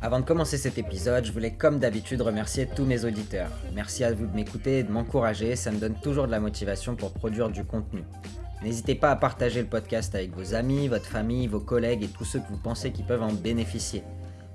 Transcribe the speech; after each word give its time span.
Avant 0.00 0.20
de 0.20 0.24
commencer 0.24 0.58
cet 0.58 0.78
épisode, 0.78 1.24
je 1.24 1.32
voulais 1.32 1.54
comme 1.54 1.80
d'habitude 1.80 2.22
remercier 2.22 2.68
tous 2.68 2.84
mes 2.84 3.04
auditeurs. 3.04 3.50
Merci 3.74 4.04
à 4.04 4.12
vous 4.12 4.26
de 4.26 4.34
m'écouter 4.34 4.78
et 4.78 4.82
de 4.84 4.92
m'encourager, 4.92 5.56
ça 5.56 5.72
me 5.72 5.78
donne 5.78 5.96
toujours 6.00 6.26
de 6.26 6.30
la 6.30 6.38
motivation 6.38 6.94
pour 6.94 7.12
produire 7.12 7.50
du 7.50 7.64
contenu. 7.64 8.04
N'hésitez 8.62 8.94
pas 8.94 9.10
à 9.10 9.16
partager 9.16 9.60
le 9.60 9.66
podcast 9.66 10.14
avec 10.14 10.30
vos 10.36 10.54
amis, 10.54 10.86
votre 10.86 11.06
famille, 11.06 11.48
vos 11.48 11.58
collègues 11.58 12.04
et 12.04 12.08
tous 12.08 12.24
ceux 12.24 12.38
que 12.38 12.48
vous 12.48 12.58
pensez 12.58 12.92
qui 12.92 13.02
peuvent 13.02 13.24
en 13.24 13.32
bénéficier. 13.32 14.04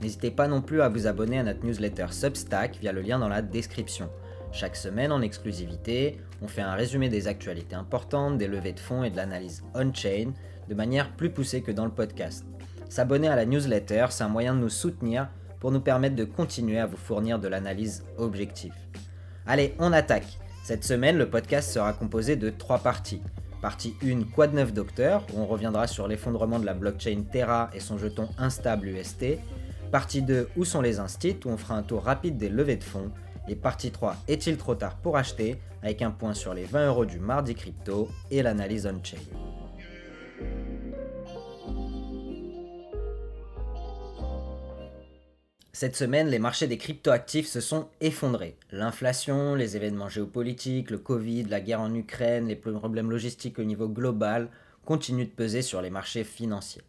N'hésitez 0.01 0.31
pas 0.31 0.47
non 0.47 0.61
plus 0.61 0.81
à 0.81 0.87
vous 0.87 1.07
abonner 1.07 1.39
à 1.39 1.43
notre 1.43 1.65
newsletter 1.65 2.07
Substack 2.11 2.77
via 2.79 2.93
le 2.93 3.01
lien 3.01 3.19
dans 3.19 3.29
la 3.29 3.41
description. 3.41 4.09
Chaque 4.53 4.77
semaine 4.77 5.11
en 5.11 5.21
exclusivité, 5.21 6.21
on 6.41 6.47
fait 6.47 6.61
un 6.61 6.75
résumé 6.75 7.09
des 7.09 7.27
actualités 7.27 7.75
importantes, 7.75 8.37
des 8.37 8.47
levées 8.47 8.73
de 8.73 8.79
fonds 8.79 9.03
et 9.03 9.09
de 9.09 9.17
l'analyse 9.17 9.61
on-chain 9.75 10.31
de 10.69 10.73
manière 10.75 11.11
plus 11.17 11.31
poussée 11.31 11.61
que 11.61 11.71
dans 11.71 11.85
le 11.85 11.91
podcast. 11.91 12.45
S'abonner 12.93 13.27
à 13.27 13.35
la 13.35 13.45
newsletter, 13.45 14.05
c'est 14.11 14.23
un 14.23 14.29
moyen 14.29 14.53
de 14.53 14.59
nous 14.59 14.69
soutenir 14.69 15.27
pour 15.63 15.71
nous 15.71 15.79
permettre 15.79 16.17
de 16.17 16.25
continuer 16.25 16.77
à 16.77 16.85
vous 16.85 16.97
fournir 16.97 17.39
de 17.39 17.47
l'analyse 17.47 18.03
objective. 18.17 18.73
Allez, 19.47 19.75
on 19.79 19.93
attaque. 19.93 20.37
Cette 20.65 20.83
semaine, 20.83 21.17
le 21.17 21.29
podcast 21.29 21.71
sera 21.71 21.93
composé 21.93 22.35
de 22.35 22.49
trois 22.49 22.79
parties. 22.79 23.21
Partie 23.61 23.95
1, 24.03 24.23
Quoi 24.35 24.47
de 24.47 24.57
neuf 24.57 24.73
docteur, 24.73 25.25
où 25.33 25.39
on 25.39 25.45
reviendra 25.45 25.87
sur 25.87 26.09
l'effondrement 26.09 26.59
de 26.59 26.65
la 26.65 26.73
blockchain 26.73 27.23
Terra 27.31 27.69
et 27.73 27.79
son 27.79 27.97
jeton 27.97 28.27
instable 28.37 28.89
UST. 28.89 29.37
Partie 29.89 30.21
2, 30.21 30.49
Où 30.57 30.65
sont 30.65 30.81
les 30.81 30.99
instits, 30.99 31.39
où 31.45 31.49
on 31.49 31.55
fera 31.55 31.75
un 31.75 31.83
tour 31.83 32.03
rapide 32.03 32.35
des 32.35 32.49
levées 32.49 32.75
de 32.75 32.83
fonds. 32.83 33.11
Et 33.47 33.55
partie 33.55 33.91
3, 33.91 34.17
Est-il 34.27 34.57
trop 34.57 34.75
tard 34.75 34.97
pour 34.97 35.15
acheter, 35.15 35.61
avec 35.81 36.01
un 36.01 36.11
point 36.11 36.33
sur 36.33 36.53
les 36.53 36.65
20 36.65 36.87
euros 36.87 37.05
du 37.05 37.19
mardi 37.19 37.55
crypto 37.55 38.09
et 38.31 38.43
l'analyse 38.43 38.85
on-chain. 38.85 39.15
Cette 45.75 45.95
semaine, 45.95 46.27
les 46.27 46.37
marchés 46.37 46.67
des 46.67 46.77
cryptoactifs 46.77 47.47
se 47.47 47.59
sont 47.59 47.89
effondrés. 47.99 48.57
L'inflation, 48.71 49.55
les 49.55 49.75
événements 49.75 50.07
géopolitiques, 50.07 50.91
le 50.91 50.99
Covid, 50.99 51.45
la 51.45 51.61
guerre 51.61 51.81
en 51.81 51.95
Ukraine, 51.95 52.47
les 52.47 52.55
problèmes 52.55 53.09
logistiques 53.09 53.57
au 53.57 53.63
niveau 53.63 53.89
global 53.89 54.49
continuent 54.85 55.25
de 55.25 55.31
peser 55.31 55.63
sur 55.63 55.81
les 55.81 55.89
marchés 55.89 56.23
financiers. 56.23 56.83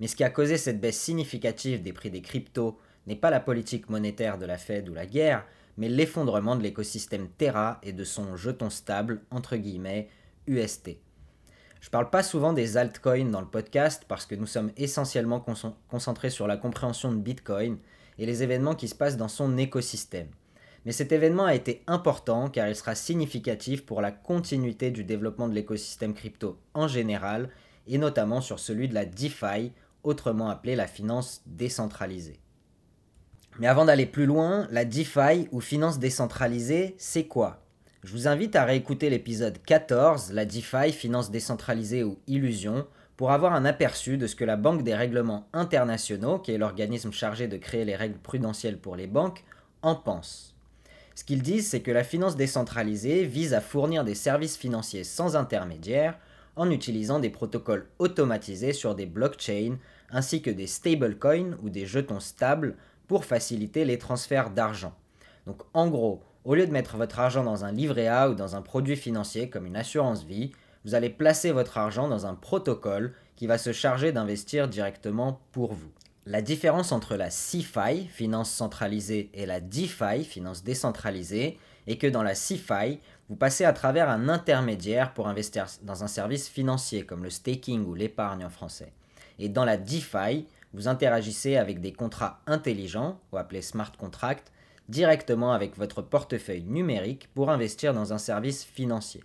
Mais 0.00 0.06
ce 0.06 0.16
qui 0.16 0.24
a 0.24 0.30
causé 0.30 0.56
cette 0.56 0.80
baisse 0.80 0.98
significative 0.98 1.82
des 1.82 1.92
prix 1.92 2.10
des 2.10 2.22
cryptos 2.22 2.78
n'est 3.06 3.14
pas 3.14 3.28
la 3.28 3.40
politique 3.40 3.90
monétaire 3.90 4.38
de 4.38 4.46
la 4.46 4.56
Fed 4.56 4.88
ou 4.88 4.94
la 4.94 5.04
guerre, 5.04 5.44
mais 5.76 5.90
l'effondrement 5.90 6.56
de 6.56 6.62
l'écosystème 6.62 7.28
Terra 7.28 7.78
et 7.82 7.92
de 7.92 8.04
son 8.04 8.36
jeton 8.36 8.70
stable, 8.70 9.20
entre 9.30 9.56
guillemets, 9.56 10.08
UST. 10.46 10.96
Je 11.82 11.90
parle 11.90 12.08
pas 12.08 12.22
souvent 12.22 12.54
des 12.54 12.78
altcoins 12.78 13.30
dans 13.30 13.42
le 13.42 13.46
podcast 13.46 14.06
parce 14.08 14.24
que 14.24 14.34
nous 14.34 14.46
sommes 14.46 14.72
essentiellement 14.78 15.44
concentrés 15.90 16.30
sur 16.30 16.46
la 16.46 16.56
compréhension 16.56 17.12
de 17.12 17.18
Bitcoin 17.18 17.76
et 18.18 18.26
les 18.26 18.42
événements 18.42 18.74
qui 18.74 18.88
se 18.88 18.94
passent 18.94 19.16
dans 19.16 19.28
son 19.28 19.56
écosystème. 19.56 20.28
Mais 20.84 20.92
cet 20.92 21.12
événement 21.12 21.46
a 21.46 21.54
été 21.54 21.82
important 21.86 22.48
car 22.48 22.68
il 22.68 22.76
sera 22.76 22.94
significatif 22.94 23.86
pour 23.86 24.02
la 24.02 24.12
continuité 24.12 24.90
du 24.90 25.04
développement 25.04 25.48
de 25.48 25.54
l'écosystème 25.54 26.14
crypto 26.14 26.58
en 26.74 26.88
général 26.88 27.48
et 27.86 27.98
notamment 27.98 28.40
sur 28.40 28.58
celui 28.58 28.88
de 28.88 28.94
la 28.94 29.06
DeFi, 29.06 29.72
autrement 30.02 30.48
appelée 30.48 30.76
la 30.76 30.86
finance 30.86 31.42
décentralisée. 31.46 32.40
Mais 33.58 33.66
avant 33.66 33.84
d'aller 33.84 34.06
plus 34.06 34.26
loin, 34.26 34.66
la 34.70 34.84
DeFi 34.84 35.48
ou 35.52 35.60
finance 35.60 35.98
décentralisée, 35.98 36.94
c'est 36.98 37.26
quoi? 37.26 37.62
Je 38.02 38.12
vous 38.12 38.28
invite 38.28 38.56
à 38.56 38.64
réécouter 38.64 39.08
l'épisode 39.08 39.58
14, 39.64 40.32
la 40.32 40.44
DeFi, 40.44 40.92
finance 40.92 41.30
décentralisée 41.30 42.04
ou 42.04 42.18
illusion, 42.26 42.86
pour 43.16 43.30
avoir 43.30 43.54
un 43.54 43.64
aperçu 43.64 44.16
de 44.16 44.26
ce 44.26 44.34
que 44.34 44.44
la 44.44 44.56
Banque 44.56 44.82
des 44.82 44.94
règlements 44.94 45.46
internationaux, 45.52 46.38
qui 46.38 46.52
est 46.52 46.58
l'organisme 46.58 47.12
chargé 47.12 47.46
de 47.48 47.56
créer 47.56 47.84
les 47.84 47.96
règles 47.96 48.18
prudentielles 48.18 48.78
pour 48.78 48.96
les 48.96 49.06
banques, 49.06 49.44
en 49.82 49.94
pense. 49.94 50.54
Ce 51.14 51.22
qu'ils 51.22 51.42
disent, 51.42 51.68
c'est 51.68 51.82
que 51.82 51.92
la 51.92 52.02
finance 52.02 52.36
décentralisée 52.36 53.24
vise 53.24 53.54
à 53.54 53.60
fournir 53.60 54.04
des 54.04 54.16
services 54.16 54.56
financiers 54.56 55.04
sans 55.04 55.36
intermédiaire 55.36 56.18
en 56.56 56.70
utilisant 56.70 57.20
des 57.20 57.30
protocoles 57.30 57.86
automatisés 57.98 58.72
sur 58.72 58.94
des 58.94 59.06
blockchains 59.06 59.78
ainsi 60.10 60.42
que 60.42 60.50
des 60.50 60.66
stablecoins 60.66 61.56
ou 61.62 61.70
des 61.70 61.86
jetons 61.86 62.20
stables 62.20 62.76
pour 63.06 63.24
faciliter 63.24 63.84
les 63.84 63.98
transferts 63.98 64.50
d'argent. 64.50 64.94
Donc 65.46 65.62
en 65.72 65.88
gros, 65.88 66.22
au 66.44 66.54
lieu 66.54 66.66
de 66.66 66.72
mettre 66.72 66.96
votre 66.96 67.20
argent 67.20 67.44
dans 67.44 67.64
un 67.64 67.72
livret 67.72 68.06
A 68.06 68.30
ou 68.30 68.34
dans 68.34 68.56
un 68.56 68.62
produit 68.62 68.96
financier 68.96 69.50
comme 69.50 69.66
une 69.66 69.76
assurance 69.76 70.24
vie, 70.24 70.52
vous 70.84 70.94
allez 70.94 71.10
placer 71.10 71.50
votre 71.50 71.78
argent 71.78 72.08
dans 72.08 72.26
un 72.26 72.34
protocole 72.34 73.14
qui 73.36 73.46
va 73.46 73.58
se 73.58 73.72
charger 73.72 74.12
d'investir 74.12 74.68
directement 74.68 75.40
pour 75.52 75.72
vous. 75.72 75.90
La 76.26 76.40
différence 76.40 76.92
entre 76.92 77.16
la 77.16 77.30
CeFi, 77.30 78.06
finance 78.06 78.50
centralisée, 78.50 79.30
et 79.34 79.44
la 79.44 79.60
DeFi, 79.60 80.24
finance 80.24 80.64
décentralisée, 80.64 81.58
est 81.86 81.96
que 81.96 82.06
dans 82.06 82.22
la 82.22 82.34
CeFi, 82.34 83.00
vous 83.28 83.36
passez 83.36 83.64
à 83.64 83.72
travers 83.74 84.08
un 84.08 84.28
intermédiaire 84.28 85.12
pour 85.12 85.28
investir 85.28 85.66
dans 85.82 86.02
un 86.02 86.06
service 86.06 86.48
financier 86.48 87.04
comme 87.04 87.24
le 87.24 87.30
staking 87.30 87.84
ou 87.84 87.94
l'épargne 87.94 88.44
en 88.44 88.50
français. 88.50 88.92
Et 89.38 89.48
dans 89.48 89.64
la 89.64 89.76
DeFi, 89.76 90.46
vous 90.72 90.88
interagissez 90.88 91.56
avec 91.56 91.80
des 91.80 91.92
contrats 91.92 92.40
intelligents, 92.46 93.18
ou 93.32 93.36
appelés 93.36 93.62
smart 93.62 93.92
contracts, 93.96 94.50
directement 94.88 95.52
avec 95.52 95.76
votre 95.76 96.02
portefeuille 96.02 96.64
numérique 96.64 97.28
pour 97.34 97.50
investir 97.50 97.94
dans 97.94 98.12
un 98.12 98.18
service 98.18 98.64
financier. 98.64 99.24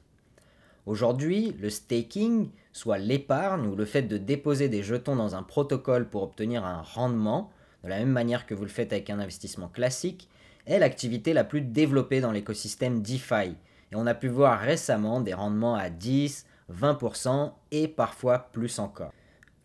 Aujourd'hui, 0.89 1.55
le 1.59 1.69
staking, 1.69 2.49
soit 2.73 2.97
l'épargne 2.97 3.67
ou 3.67 3.75
le 3.75 3.85
fait 3.85 4.01
de 4.01 4.17
déposer 4.17 4.69
des 4.69 4.81
jetons 4.81 5.15
dans 5.15 5.35
un 5.35 5.43
protocole 5.43 6.09
pour 6.09 6.23
obtenir 6.23 6.65
un 6.65 6.81
rendement, 6.81 7.51
de 7.83 7.89
la 7.89 7.99
même 7.99 8.09
manière 8.09 8.47
que 8.47 8.55
vous 8.55 8.63
le 8.63 8.71
faites 8.71 8.91
avec 8.91 9.11
un 9.11 9.19
investissement 9.19 9.67
classique, 9.67 10.27
est 10.65 10.79
l'activité 10.79 11.33
la 11.33 11.43
plus 11.43 11.61
développée 11.61 12.21
dans 12.21 12.31
l'écosystème 12.31 13.03
DeFi. 13.03 13.55
Et 13.91 13.95
on 13.95 14.07
a 14.07 14.15
pu 14.15 14.29
voir 14.29 14.59
récemment 14.59 15.21
des 15.21 15.35
rendements 15.35 15.75
à 15.75 15.91
10, 15.91 16.47
20% 16.73 17.51
et 17.69 17.87
parfois 17.87 18.49
plus 18.51 18.79
encore. 18.79 19.13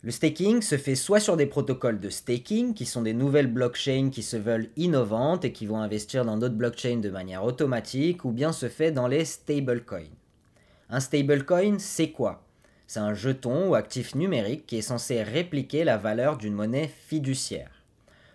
Le 0.03 0.11
staking 0.11 0.61
se 0.61 0.77
fait 0.77 0.93
soit 0.93 1.19
sur 1.19 1.37
des 1.37 1.47
protocoles 1.47 1.99
de 1.99 2.11
staking, 2.11 2.75
qui 2.75 2.85
sont 2.85 3.01
des 3.01 3.15
nouvelles 3.15 3.51
blockchains 3.51 4.11
qui 4.11 4.21
se 4.21 4.37
veulent 4.37 4.69
innovantes 4.77 5.43
et 5.43 5.51
qui 5.51 5.65
vont 5.65 5.79
investir 5.79 6.23
dans 6.23 6.37
d'autres 6.37 6.53
blockchains 6.53 6.97
de 6.97 7.09
manière 7.09 7.43
automatique, 7.43 8.25
ou 8.25 8.31
bien 8.31 8.51
se 8.51 8.69
fait 8.69 8.91
dans 8.91 9.07
les 9.07 9.25
stablecoins. 9.25 10.13
Un 10.87 10.99
stablecoin, 10.99 11.79
c'est 11.79 12.11
quoi? 12.11 12.43
C'est 12.85 12.99
un 12.99 13.15
jeton 13.15 13.69
ou 13.69 13.75
actif 13.75 14.13
numérique 14.13 14.67
qui 14.67 14.77
est 14.77 14.83
censé 14.83 15.23
répliquer 15.23 15.83
la 15.83 15.97
valeur 15.97 16.37
d'une 16.37 16.53
monnaie 16.53 16.87
fiduciaire. 17.07 17.71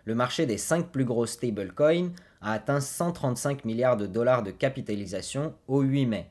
Le 0.04 0.16
marché 0.16 0.46
des 0.46 0.58
5 0.58 0.88
plus 0.88 1.04
gros 1.04 1.26
stablecoins 1.26 2.10
a 2.40 2.52
atteint 2.52 2.80
135 2.80 3.64
milliards 3.64 3.96
de 3.96 4.06
dollars 4.06 4.42
de 4.42 4.50
capitalisation 4.50 5.54
au 5.68 5.82
8 5.82 6.06
mai. 6.06 6.26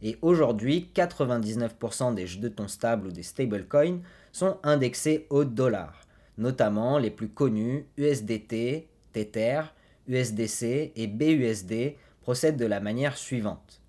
Et 0.00 0.16
aujourd'hui, 0.22 0.90
99% 0.94 2.14
des 2.14 2.28
jetons 2.28 2.68
stables 2.68 3.08
ou 3.08 3.10
des 3.10 3.24
stablecoins 3.24 3.98
sont 4.30 4.58
indexés 4.62 5.26
au 5.28 5.44
dollar, 5.44 6.02
notamment 6.38 6.98
les 6.98 7.10
plus 7.10 7.30
connus 7.30 7.86
USDT, 7.96 8.86
Tether, 9.12 9.62
USDC 10.06 10.92
et 10.94 11.06
BUSD 11.08 11.96
procèdent 12.20 12.58
de 12.58 12.66
la 12.66 12.78
manière 12.78 13.16
suivante. 13.16 13.80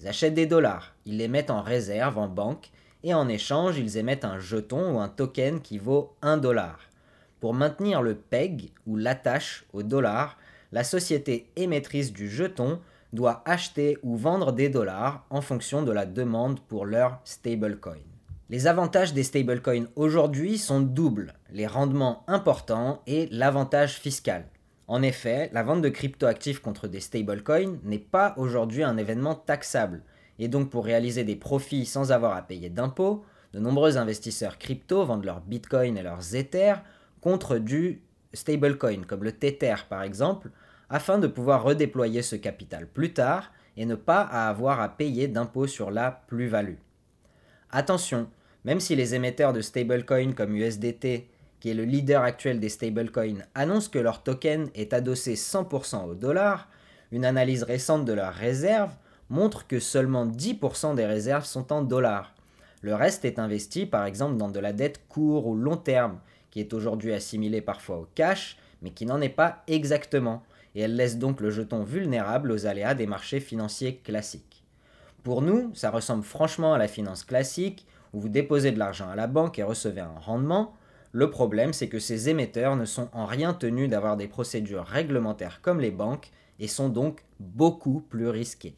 Ils 0.00 0.08
achètent 0.08 0.34
des 0.34 0.46
dollars, 0.46 0.94
ils 1.06 1.16
les 1.16 1.28
mettent 1.28 1.50
en 1.50 1.62
réserve 1.62 2.18
en 2.18 2.28
banque 2.28 2.70
et 3.02 3.14
en 3.14 3.28
échange, 3.28 3.78
ils 3.78 3.96
émettent 3.96 4.24
un 4.24 4.38
jeton 4.38 4.94
ou 4.94 5.00
un 5.00 5.08
token 5.08 5.60
qui 5.60 5.78
vaut 5.78 6.14
1 6.22 6.36
dollar. 6.36 6.78
Pour 7.40 7.54
maintenir 7.54 8.02
le 8.02 8.14
PEG 8.14 8.72
ou 8.86 8.96
l'attache 8.96 9.64
au 9.72 9.82
dollar, 9.82 10.36
la 10.72 10.84
société 10.84 11.50
émettrice 11.56 12.12
du 12.12 12.28
jeton 12.28 12.80
doit 13.12 13.42
acheter 13.44 13.98
ou 14.02 14.16
vendre 14.16 14.52
des 14.52 14.68
dollars 14.68 15.24
en 15.30 15.40
fonction 15.40 15.82
de 15.82 15.92
la 15.92 16.06
demande 16.06 16.60
pour 16.60 16.84
leur 16.84 17.20
stablecoin. 17.24 17.96
Les 18.50 18.66
avantages 18.66 19.14
des 19.14 19.22
stablecoins 19.22 19.86
aujourd'hui 19.96 20.58
sont 20.58 20.80
doubles, 20.80 21.34
les 21.50 21.66
rendements 21.66 22.24
importants 22.26 23.02
et 23.06 23.28
l'avantage 23.30 23.94
fiscal. 23.94 24.44
En 24.88 25.02
effet, 25.02 25.50
la 25.52 25.62
vente 25.62 25.82
de 25.82 25.90
cryptoactifs 25.90 26.60
contre 26.60 26.88
des 26.88 27.00
stablecoins 27.00 27.78
n'est 27.84 27.98
pas 27.98 28.32
aujourd'hui 28.38 28.82
un 28.82 28.96
événement 28.96 29.34
taxable, 29.34 30.02
et 30.38 30.48
donc 30.48 30.70
pour 30.70 30.86
réaliser 30.86 31.24
des 31.24 31.36
profits 31.36 31.84
sans 31.84 32.10
avoir 32.10 32.34
à 32.34 32.42
payer 32.42 32.70
d'impôts, 32.70 33.22
de 33.52 33.60
nombreux 33.60 33.98
investisseurs 33.98 34.58
crypto 34.58 35.04
vendent 35.04 35.26
leurs 35.26 35.42
bitcoins 35.42 35.98
et 35.98 36.02
leurs 36.02 36.34
ethers 36.34 36.82
contre 37.20 37.58
du 37.58 38.02
stablecoin, 38.32 39.02
comme 39.06 39.24
le 39.24 39.32
Tether 39.32 39.74
par 39.90 40.02
exemple, 40.02 40.50
afin 40.88 41.18
de 41.18 41.26
pouvoir 41.26 41.62
redéployer 41.62 42.22
ce 42.22 42.36
capital 42.36 42.86
plus 42.86 43.12
tard 43.12 43.52
et 43.76 43.84
ne 43.84 43.94
pas 43.94 44.22
avoir 44.22 44.80
à 44.80 44.88
payer 44.88 45.28
d'impôts 45.28 45.66
sur 45.66 45.90
la 45.90 46.10
plus-value. 46.28 46.78
Attention, 47.70 48.30
même 48.64 48.80
si 48.80 48.96
les 48.96 49.14
émetteurs 49.14 49.52
de 49.52 49.60
stablecoins 49.60 50.32
comme 50.32 50.56
USDT, 50.56 51.28
qui 51.60 51.70
est 51.70 51.74
le 51.74 51.84
leader 51.84 52.22
actuel 52.22 52.60
des 52.60 52.68
stablecoins, 52.68 53.44
annoncent 53.54 53.90
que 53.90 53.98
leur 53.98 54.22
token 54.22 54.70
est 54.74 54.92
adossé 54.92 55.34
100% 55.34 56.06
au 56.06 56.14
dollar, 56.14 56.68
une 57.10 57.24
analyse 57.24 57.62
récente 57.62 58.04
de 58.04 58.12
leurs 58.12 58.34
réserves 58.34 58.94
montre 59.30 59.66
que 59.66 59.80
seulement 59.80 60.26
10% 60.26 60.94
des 60.94 61.06
réserves 61.06 61.44
sont 61.44 61.72
en 61.72 61.82
dollars. 61.82 62.34
Le 62.80 62.94
reste 62.94 63.24
est 63.24 63.38
investi 63.38 63.86
par 63.86 64.04
exemple 64.04 64.36
dans 64.36 64.50
de 64.50 64.60
la 64.60 64.72
dette 64.72 65.06
court 65.08 65.46
ou 65.46 65.56
long 65.56 65.76
terme, 65.76 66.20
qui 66.50 66.60
est 66.60 66.72
aujourd'hui 66.72 67.12
assimilée 67.12 67.60
parfois 67.60 67.98
au 67.98 68.08
cash, 68.14 68.56
mais 68.82 68.90
qui 68.90 69.06
n'en 69.06 69.20
est 69.20 69.28
pas 69.28 69.62
exactement, 69.66 70.42
et 70.74 70.82
elle 70.82 70.96
laisse 70.96 71.18
donc 71.18 71.40
le 71.40 71.50
jeton 71.50 71.82
vulnérable 71.82 72.52
aux 72.52 72.66
aléas 72.66 72.94
des 72.94 73.06
marchés 73.06 73.40
financiers 73.40 73.96
classiques. 73.96 74.62
Pour 75.24 75.42
nous, 75.42 75.72
ça 75.74 75.90
ressemble 75.90 76.22
franchement 76.22 76.74
à 76.74 76.78
la 76.78 76.88
finance 76.88 77.24
classique, 77.24 77.86
où 78.12 78.20
vous 78.20 78.28
déposez 78.28 78.72
de 78.72 78.78
l'argent 78.78 79.10
à 79.10 79.16
la 79.16 79.26
banque 79.26 79.58
et 79.58 79.62
recevez 79.62 80.00
un 80.00 80.18
rendement. 80.18 80.74
Le 81.12 81.30
problème, 81.30 81.72
c'est 81.72 81.88
que 81.88 81.98
ces 81.98 82.28
émetteurs 82.28 82.76
ne 82.76 82.84
sont 82.84 83.08
en 83.12 83.24
rien 83.24 83.54
tenus 83.54 83.88
d'avoir 83.88 84.16
des 84.16 84.28
procédures 84.28 84.84
réglementaires 84.84 85.60
comme 85.62 85.80
les 85.80 85.90
banques 85.90 86.30
et 86.58 86.68
sont 86.68 86.88
donc 86.88 87.24
beaucoup 87.40 88.00
plus 88.00 88.28
risqués. 88.28 88.76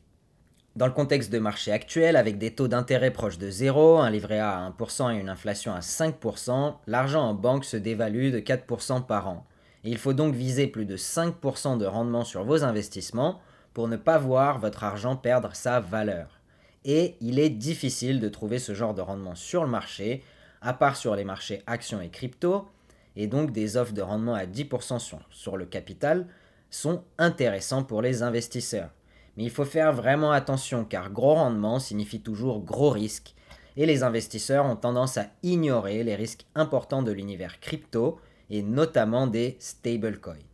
Dans 0.76 0.86
le 0.86 0.92
contexte 0.92 1.32
de 1.32 1.40
marché 1.40 1.72
actuel, 1.72 2.14
avec 2.14 2.38
des 2.38 2.54
taux 2.54 2.68
d'intérêt 2.68 3.10
proches 3.10 3.38
de 3.38 3.50
zéro, 3.50 3.98
un 3.98 4.10
livret 4.10 4.38
A 4.38 4.64
à 4.64 4.70
1% 4.70 5.12
et 5.12 5.20
une 5.20 5.28
inflation 5.28 5.72
à 5.72 5.80
5%, 5.80 6.74
l'argent 6.86 7.22
en 7.22 7.34
banque 7.34 7.64
se 7.64 7.76
dévalue 7.76 8.30
de 8.30 8.38
4% 8.38 9.04
par 9.04 9.28
an. 9.28 9.46
Et 9.82 9.90
il 9.90 9.98
faut 9.98 10.12
donc 10.12 10.34
viser 10.34 10.68
plus 10.68 10.86
de 10.86 10.96
5% 10.96 11.76
de 11.76 11.86
rendement 11.86 12.24
sur 12.24 12.44
vos 12.44 12.62
investissements 12.62 13.40
pour 13.74 13.88
ne 13.88 13.96
pas 13.96 14.18
voir 14.18 14.60
votre 14.60 14.84
argent 14.84 15.16
perdre 15.16 15.56
sa 15.56 15.80
valeur. 15.80 16.38
Et 16.84 17.16
il 17.20 17.40
est 17.40 17.50
difficile 17.50 18.20
de 18.20 18.28
trouver 18.28 18.58
ce 18.58 18.72
genre 18.72 18.94
de 18.94 19.02
rendement 19.02 19.34
sur 19.34 19.64
le 19.64 19.70
marché, 19.70 20.22
à 20.60 20.72
part 20.72 20.96
sur 20.96 21.14
les 21.16 21.24
marchés 21.24 21.62
actions 21.66 22.00
et 22.00 22.10
crypto, 22.10 22.68
et 23.16 23.26
donc 23.26 23.52
des 23.52 23.76
offres 23.76 23.92
de 23.92 24.02
rendement 24.02 24.34
à 24.34 24.46
10% 24.46 25.20
sur, 25.30 25.56
le 25.56 25.66
capital 25.66 26.26
sont 26.70 27.02
intéressants 27.18 27.82
pour 27.82 28.02
les 28.02 28.22
investisseurs. 28.22 28.90
Mais 29.36 29.44
il 29.44 29.50
faut 29.50 29.64
faire 29.64 29.92
vraiment 29.92 30.32
attention 30.32 30.84
car 30.84 31.10
gros 31.10 31.34
rendement 31.34 31.78
signifie 31.78 32.20
toujours 32.20 32.60
gros 32.60 32.90
risque 32.90 33.34
et 33.76 33.86
les 33.86 34.02
investisseurs 34.02 34.66
ont 34.66 34.76
tendance 34.76 35.16
à 35.16 35.26
ignorer 35.42 36.02
les 36.04 36.14
risques 36.14 36.44
importants 36.54 37.02
de 37.02 37.12
l'univers 37.12 37.60
crypto 37.60 38.20
et 38.50 38.62
notamment 38.62 39.26
des 39.26 39.56
stablecoins. 39.60 40.49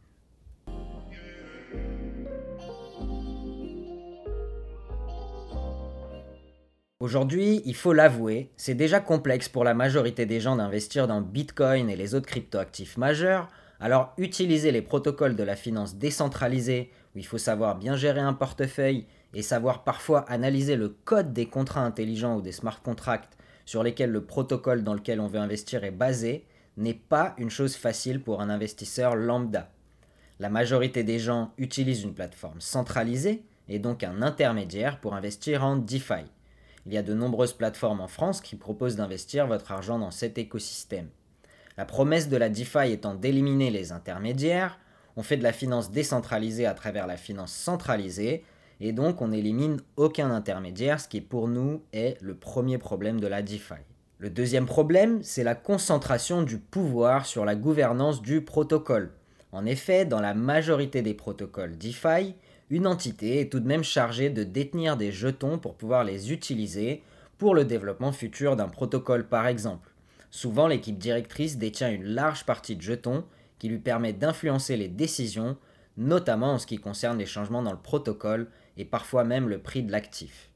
Aujourd'hui, 7.07 7.63
il 7.65 7.77
faut 7.77 7.93
l'avouer, 7.93 8.51
c'est 8.57 8.75
déjà 8.75 8.99
complexe 8.99 9.49
pour 9.49 9.63
la 9.63 9.75
majorité 9.75 10.27
des 10.27 10.41
gens 10.41 10.57
d'investir 10.57 11.07
dans 11.07 11.21
Bitcoin 11.21 11.89
et 11.89 11.95
les 11.95 12.17
autres 12.17 12.27
cryptoactifs 12.27 12.97
majeurs, 12.97 13.47
alors 13.79 14.13
utiliser 14.19 14.73
les 14.73 14.83
protocoles 14.83 15.37
de 15.37 15.45
la 15.45 15.55
finance 15.55 15.95
décentralisée, 15.99 16.91
où 17.15 17.19
il 17.19 17.25
faut 17.25 17.39
savoir 17.39 17.77
bien 17.77 17.95
gérer 17.95 18.19
un 18.19 18.33
portefeuille 18.33 19.07
et 19.35 19.43
savoir 19.43 19.85
parfois 19.85 20.23
analyser 20.29 20.75
le 20.75 20.89
code 20.89 21.33
des 21.33 21.47
contrats 21.47 21.85
intelligents 21.85 22.39
ou 22.39 22.43
des 22.43 22.51
smart 22.51 22.83
contracts 22.83 23.39
sur 23.67 23.85
lesquels 23.85 24.11
le 24.11 24.25
protocole 24.25 24.83
dans 24.83 24.95
lequel 24.95 25.21
on 25.21 25.29
veut 25.29 25.39
investir 25.39 25.85
est 25.85 25.93
basé, 25.93 26.45
n'est 26.77 26.93
pas 26.93 27.37
une 27.39 27.51
chose 27.51 27.77
facile 27.77 28.21
pour 28.21 28.41
un 28.41 28.51
investisseur 28.51 29.15
lambda. 29.15 29.71
La 30.41 30.51
majorité 30.51 31.05
des 31.05 31.21
gens 31.21 31.53
utilisent 31.57 32.03
une 32.03 32.15
plateforme 32.15 32.61
centralisée 32.61 33.45
et 33.69 33.79
donc 33.79 34.03
un 34.03 34.23
intermédiaire 34.23 34.99
pour 34.99 35.15
investir 35.15 35.65
en 35.65 35.77
DeFi. 35.77 36.25
Il 36.87 36.95
y 36.95 36.99
a 36.99 37.03
de 37.03 37.15
nombreuses 37.15 37.53
plateformes 37.53 38.01
en 38.01 38.07
France 38.07 38.41
qui 38.41 38.55
proposent 38.55 38.95
d'investir 38.95 39.49
votre 39.49 39.73
argent 39.73 39.99
dans 39.99 40.13
cet 40.13 40.39
écosystème. 40.39 41.09
La 41.77 41.85
promesse 41.85 42.29
de 42.29 42.37
la 42.37 42.49
DeFi 42.49 42.93
étant 42.93 43.15
d'éliminer 43.15 43.71
les 43.71 43.91
intermédiaires, 43.91 44.79
on 45.17 45.23
fait 45.23 45.37
de 45.37 45.43
la 45.43 45.53
finance 45.53 45.91
décentralisée 45.91 46.65
à 46.65 46.75
travers 46.75 47.07
la 47.07 47.17
finance 47.17 47.53
centralisée, 47.53 48.45
et 48.81 48.93
donc 48.93 49.21
on 49.21 49.33
élimine 49.33 49.81
aucun 49.97 50.31
intermédiaire, 50.31 51.01
ce 51.01 51.09
qui 51.09 51.21
pour 51.21 51.49
nous 51.49 51.83
est 51.93 52.19
le 52.21 52.35
premier 52.35 52.79
problème 52.79 53.21
de 53.21 53.27
la 53.27 53.43
DeFi. 53.43 53.75
Le 54.19 54.31
deuxième 54.31 54.67
problème, 54.67 55.23
c'est 55.23 55.45
la 55.45 55.55
concentration 55.55 56.43
du 56.43 56.59
pouvoir 56.59 57.27
sur 57.27 57.45
la 57.45 57.55
gouvernance 57.55 58.23
du 58.23 58.43
protocole. 58.43 59.13
En 59.53 59.67
effet, 59.67 60.05
dans 60.05 60.21
la 60.21 60.35
majorité 60.35 61.03
des 61.03 61.15
protocoles 61.15 61.77
DeFi, 61.77 62.35
une 62.69 62.87
entité 62.87 63.41
est 63.41 63.51
tout 63.51 63.61
de 63.61 63.67
même 63.67 63.85
chargée 63.85 64.31
de 64.31 64.43
détenir 64.43 64.97
des 64.97 65.13
jetons 65.13 65.59
pour 65.59 65.75
pouvoir 65.75 66.05
les 66.05 66.33
utiliser 66.33 67.03
pour 67.39 67.55
le 67.55 67.65
développement 67.65 68.13
futur 68.13 68.57
d'un 68.57 68.69
protocole 68.69 69.29
par 69.29 69.47
exemple. 69.47 69.91
Souvent, 70.31 70.67
l'équipe 70.67 70.99
directrice 70.99 71.59
détient 71.59 71.91
une 71.91 72.05
large 72.05 72.45
partie 72.45 72.77
de 72.77 72.83
jetons 72.83 73.25
qui 73.59 73.69
lui 73.69 73.79
permet 73.79 74.13
d'influencer 74.13 74.77
les 74.77 74.89
décisions, 74.89 75.57
notamment 75.97 76.55
en 76.55 76.59
ce 76.59 76.67
qui 76.67 76.79
concerne 76.79 77.19
les 77.19 77.27
changements 77.27 77.63
dans 77.63 77.73
le 77.73 77.79
protocole 77.79 78.49
et 78.77 78.85
parfois 78.85 79.25
même 79.25 79.49
le 79.49 79.59
prix 79.59 79.83
de 79.83 79.93
l'actif. 79.93 80.51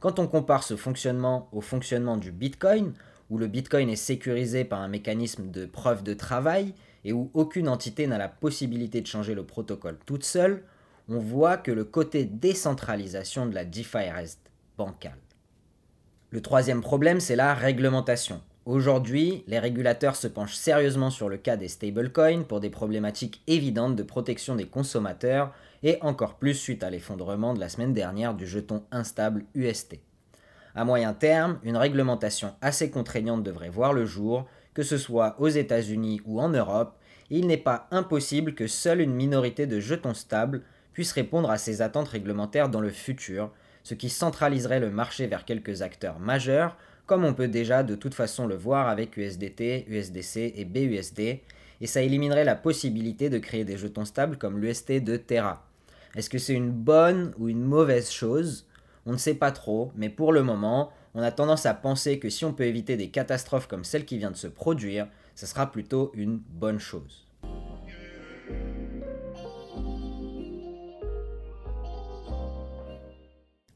Quand 0.00 0.18
on 0.18 0.26
compare 0.26 0.62
ce 0.62 0.76
fonctionnement 0.76 1.48
au 1.52 1.60
fonctionnement 1.60 2.16
du 2.16 2.32
Bitcoin, 2.32 2.92
où 3.30 3.38
le 3.38 3.46
Bitcoin 3.46 3.88
est 3.88 3.96
sécurisé 3.96 4.64
par 4.64 4.80
un 4.80 4.88
mécanisme 4.88 5.50
de 5.50 5.66
preuve 5.66 6.02
de 6.02 6.14
travail 6.14 6.74
et 7.04 7.12
où 7.12 7.30
aucune 7.34 7.68
entité 7.68 8.06
n'a 8.06 8.18
la 8.18 8.28
possibilité 8.28 9.00
de 9.00 9.06
changer 9.06 9.34
le 9.34 9.44
protocole 9.44 9.98
toute 10.06 10.24
seule, 10.24 10.64
on 11.08 11.18
voit 11.18 11.56
que 11.56 11.72
le 11.72 11.84
côté 11.84 12.24
décentralisation 12.24 13.46
de 13.46 13.54
la 13.54 13.64
DeFi 13.64 14.10
reste 14.10 14.50
bancal. 14.76 15.16
Le 16.30 16.40
troisième 16.40 16.80
problème, 16.80 17.20
c'est 17.20 17.36
la 17.36 17.54
réglementation. 17.54 18.40
Aujourd'hui, 18.64 19.42
les 19.48 19.58
régulateurs 19.58 20.14
se 20.14 20.28
penchent 20.28 20.54
sérieusement 20.54 21.10
sur 21.10 21.28
le 21.28 21.36
cas 21.36 21.56
des 21.56 21.68
stablecoins 21.68 22.44
pour 22.44 22.60
des 22.60 22.70
problématiques 22.70 23.42
évidentes 23.48 23.96
de 23.96 24.02
protection 24.04 24.54
des 24.54 24.66
consommateurs 24.66 25.52
et 25.82 25.98
encore 26.00 26.36
plus 26.36 26.54
suite 26.54 26.84
à 26.84 26.90
l'effondrement 26.90 27.54
de 27.54 27.60
la 27.60 27.68
semaine 27.68 27.92
dernière 27.92 28.34
du 28.34 28.46
jeton 28.46 28.84
instable 28.92 29.44
UST. 29.54 29.98
À 30.74 30.84
moyen 30.84 31.12
terme, 31.12 31.58
une 31.64 31.76
réglementation 31.76 32.54
assez 32.60 32.90
contraignante 32.90 33.42
devrait 33.42 33.68
voir 33.68 33.92
le 33.92 34.06
jour, 34.06 34.46
que 34.74 34.82
ce 34.82 34.96
soit 34.96 35.34
aux 35.38 35.48
États-Unis 35.48 36.20
ou 36.24 36.40
en 36.40 36.48
Europe, 36.48 36.96
il 37.30 37.46
n'est 37.46 37.56
pas 37.56 37.88
impossible 37.90 38.54
que 38.54 38.66
seule 38.66 39.00
une 39.00 39.14
minorité 39.14 39.66
de 39.66 39.80
jetons 39.80 40.14
stables 40.14 40.62
puisse 40.92 41.12
répondre 41.12 41.50
à 41.50 41.58
ces 41.58 41.82
attentes 41.82 42.08
réglementaires 42.08 42.68
dans 42.68 42.80
le 42.80 42.90
futur, 42.90 43.50
ce 43.82 43.94
qui 43.94 44.08
centraliserait 44.08 44.80
le 44.80 44.90
marché 44.90 45.26
vers 45.26 45.44
quelques 45.44 45.82
acteurs 45.82 46.18
majeurs 46.18 46.76
comme 47.06 47.24
on 47.24 47.34
peut 47.34 47.48
déjà 47.48 47.82
de 47.82 47.94
toute 47.94 48.14
façon 48.14 48.46
le 48.46 48.54
voir 48.54 48.88
avec 48.88 49.16
USDT, 49.16 49.86
USDC 49.88 50.54
et 50.56 50.64
BUSD, 50.64 51.40
et 51.80 51.86
ça 51.86 52.02
éliminerait 52.02 52.44
la 52.44 52.54
possibilité 52.54 53.28
de 53.28 53.38
créer 53.38 53.64
des 53.64 53.76
jetons 53.76 54.04
stables 54.04 54.38
comme 54.38 54.58
l'UST 54.58 54.92
de 55.02 55.16
Terra. 55.16 55.66
Est-ce 56.14 56.30
que 56.30 56.38
c'est 56.38 56.54
une 56.54 56.70
bonne 56.70 57.34
ou 57.38 57.48
une 57.48 57.64
mauvaise 57.64 58.10
chose? 58.10 58.66
On 59.04 59.12
ne 59.12 59.18
sait 59.18 59.34
pas 59.34 59.50
trop, 59.50 59.92
mais 59.96 60.08
pour 60.08 60.32
le 60.32 60.42
moment, 60.42 60.92
on 61.14 61.22
a 61.22 61.32
tendance 61.32 61.66
à 61.66 61.74
penser 61.74 62.18
que 62.18 62.30
si 62.30 62.44
on 62.44 62.52
peut 62.52 62.64
éviter 62.64 62.96
des 62.96 63.08
catastrophes 63.08 63.66
comme 63.66 63.84
celle 63.84 64.04
qui 64.04 64.18
vient 64.18 64.30
de 64.30 64.36
se 64.36 64.46
produire, 64.46 65.08
ce 65.34 65.46
sera 65.46 65.70
plutôt 65.70 66.12
une 66.14 66.38
bonne 66.38 66.78
chose. 66.78 67.26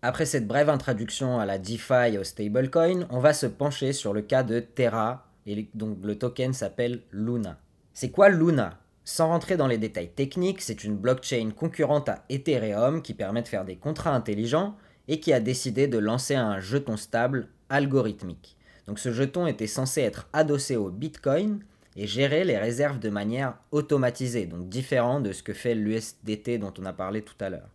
Après 0.08 0.24
cette 0.24 0.46
brève 0.46 0.70
introduction 0.70 1.40
à 1.40 1.46
la 1.46 1.58
DeFi 1.58 2.12
et 2.14 2.18
au 2.18 2.22
stablecoin, 2.22 3.08
on 3.10 3.18
va 3.18 3.32
se 3.32 3.46
pencher 3.46 3.92
sur 3.92 4.12
le 4.12 4.22
cas 4.22 4.44
de 4.44 4.60
Terra, 4.60 5.26
et 5.46 5.68
donc 5.74 5.98
le 6.04 6.16
token 6.16 6.52
s'appelle 6.52 7.00
Luna. 7.10 7.58
C'est 7.92 8.10
quoi 8.10 8.28
Luna? 8.28 8.78
Sans 9.04 9.26
rentrer 9.26 9.56
dans 9.56 9.66
les 9.66 9.78
détails 9.78 10.12
techniques, 10.12 10.62
c'est 10.62 10.84
une 10.84 10.96
blockchain 10.96 11.50
concurrente 11.50 12.08
à 12.08 12.24
Ethereum 12.28 13.02
qui 13.02 13.14
permet 13.14 13.42
de 13.42 13.48
faire 13.48 13.64
des 13.64 13.74
contrats 13.74 14.14
intelligents 14.14 14.76
et 15.08 15.18
qui 15.18 15.32
a 15.32 15.40
décidé 15.40 15.88
de 15.88 15.98
lancer 15.98 16.36
un 16.36 16.60
jeton 16.60 16.96
stable 16.96 17.48
algorithmique. 17.68 18.56
Donc 18.86 19.00
ce 19.00 19.12
jeton 19.12 19.48
était 19.48 19.66
censé 19.66 20.02
être 20.02 20.28
adossé 20.32 20.76
au 20.76 20.88
Bitcoin 20.88 21.64
et 21.96 22.06
gérer 22.06 22.44
les 22.44 22.58
réserves 22.58 23.00
de 23.00 23.10
manière 23.10 23.54
automatisée, 23.72 24.46
donc 24.46 24.68
différent 24.68 25.18
de 25.18 25.32
ce 25.32 25.42
que 25.42 25.52
fait 25.52 25.74
l'USDT 25.74 26.58
dont 26.58 26.74
on 26.78 26.84
a 26.84 26.92
parlé 26.92 27.22
tout 27.22 27.34
à 27.40 27.50
l'heure. 27.50 27.70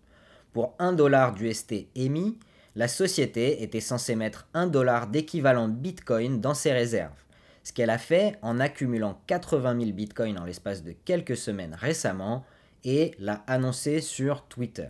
Pour 0.54 0.76
1 0.80 0.94
dollar 0.94 1.34
d'UST 1.34 1.88
émis, 1.96 2.38
la 2.76 2.90
société 2.90 3.64
était 3.64 3.80
censée 3.80 4.16
mettre 4.16 4.48
1 4.54 4.68
dollar 4.68 5.08
d'équivalent 5.08 5.70
Bitcoin 5.70 6.42
dans 6.42 6.54
ses 6.54 6.74
réserves. 6.74 7.24
Ce 7.64 7.72
qu'elle 7.72 7.90
a 7.90 7.98
fait 7.98 8.36
en 8.42 8.60
accumulant 8.60 9.22
80 9.28 9.80
000 9.80 9.92
Bitcoins 9.92 10.38
en 10.38 10.44
l'espace 10.44 10.84
de 10.84 10.94
quelques 11.06 11.38
semaines 11.38 11.78
récemment 11.80 12.44
et 12.84 13.12
l'a 13.20 13.44
annoncé 13.48 14.02
sur 14.02 14.44
Twitter. 14.44 14.88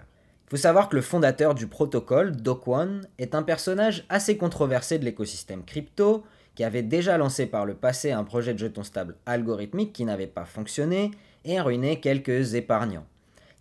Il 0.48 0.50
faut 0.50 0.58
savoir 0.58 0.90
que 0.90 0.96
le 0.96 1.02
fondateur 1.04 1.54
du 1.54 1.68
protocole, 1.68 2.36
Dokwon, 2.36 3.02
est 3.20 3.36
un 3.36 3.44
personnage 3.44 4.06
assez 4.10 4.38
controversé 4.38 4.98
de 4.98 5.06
l'écosystème 5.06 5.64
crypto, 5.64 6.24
qui 6.56 6.64
avait 6.64 6.82
déjà 6.82 7.18
lancé 7.18 7.46
par 7.46 7.66
le 7.66 7.76
passé 7.76 8.12
un 8.12 8.24
projet 8.24 8.54
de 8.54 8.60
jeton 8.60 8.84
stable 8.84 9.16
algorithmique 9.26 9.94
qui 9.94 10.06
n'avait 10.06 10.28
pas 10.28 10.46
fonctionné 10.46 11.12
et 11.46 11.62
ruiné 11.62 12.00
quelques 12.00 12.56
épargnants. 12.56 13.06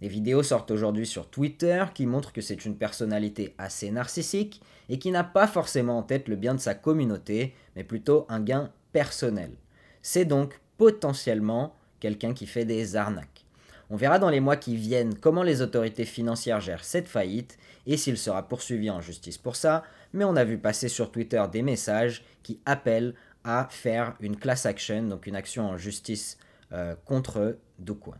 Des 0.00 0.08
vidéos 0.08 0.42
sortent 0.42 0.70
aujourd'hui 0.70 1.06
sur 1.06 1.28
Twitter 1.28 1.84
qui 1.94 2.06
montrent 2.06 2.32
que 2.32 2.40
c'est 2.40 2.64
une 2.64 2.76
personnalité 2.76 3.54
assez 3.58 3.90
narcissique 3.90 4.62
et 4.88 4.98
qui 4.98 5.10
n'a 5.10 5.24
pas 5.24 5.46
forcément 5.46 5.98
en 5.98 6.02
tête 6.02 6.28
le 6.28 6.36
bien 6.36 6.54
de 6.54 6.60
sa 6.60 6.74
communauté, 6.74 7.54
mais 7.76 7.84
plutôt 7.84 8.24
un 8.30 8.40
gain 8.40 8.72
personnel. 8.92 9.52
C'est 10.00 10.24
donc 10.24 10.58
potentiellement 10.78 11.74
quelqu'un 12.00 12.32
qui 12.32 12.46
fait 12.46 12.64
des 12.64 12.96
arnaques. 12.96 13.44
On 13.90 13.96
verra 13.96 14.18
dans 14.18 14.30
les 14.30 14.40
mois 14.40 14.56
qui 14.56 14.76
viennent 14.76 15.18
comment 15.18 15.42
les 15.42 15.60
autorités 15.60 16.04
financières 16.04 16.60
gèrent 16.60 16.84
cette 16.84 17.08
faillite 17.08 17.58
et 17.86 17.96
s'il 17.96 18.16
sera 18.16 18.48
poursuivi 18.48 18.88
en 18.88 19.00
justice 19.00 19.36
pour 19.36 19.56
ça, 19.56 19.82
mais 20.12 20.24
on 20.24 20.36
a 20.36 20.44
vu 20.44 20.58
passer 20.58 20.88
sur 20.88 21.10
Twitter 21.10 21.44
des 21.52 21.62
messages 21.62 22.24
qui 22.42 22.60
appellent 22.64 23.14
à 23.44 23.68
faire 23.70 24.14
une 24.20 24.36
class 24.36 24.64
action, 24.64 25.02
donc 25.02 25.26
une 25.26 25.36
action 25.36 25.68
en 25.68 25.76
justice 25.76 26.38
euh, 26.72 26.94
contre 27.04 27.58
Dukwon. 27.78 28.14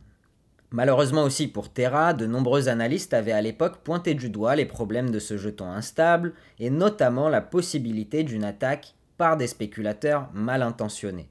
Malheureusement 0.73 1.25
aussi 1.25 1.49
pour 1.49 1.69
Terra, 1.69 2.15
de 2.15 2.27
nombreux 2.27 2.69
analystes 2.69 3.13
avaient 3.13 3.33
à 3.33 3.43
l'époque 3.43 3.79
pointé 3.79 4.15
du 4.15 4.31
doigt 4.31 4.55
les 4.55 4.67
problèmes 4.67 5.11
de 5.11 5.19
ce 5.19 5.37
jeton 5.37 5.67
instable 5.67 6.33
et 6.61 6.71
notamment 6.71 7.29
la 7.29 7.41
possibilité 7.41 8.23
d'une 8.23 8.45
attaque 8.45 8.95
par 9.19 9.37
des 9.37 9.49
spéculateurs 9.49 10.29
mal 10.33 10.63
intentionnés. 10.63 11.29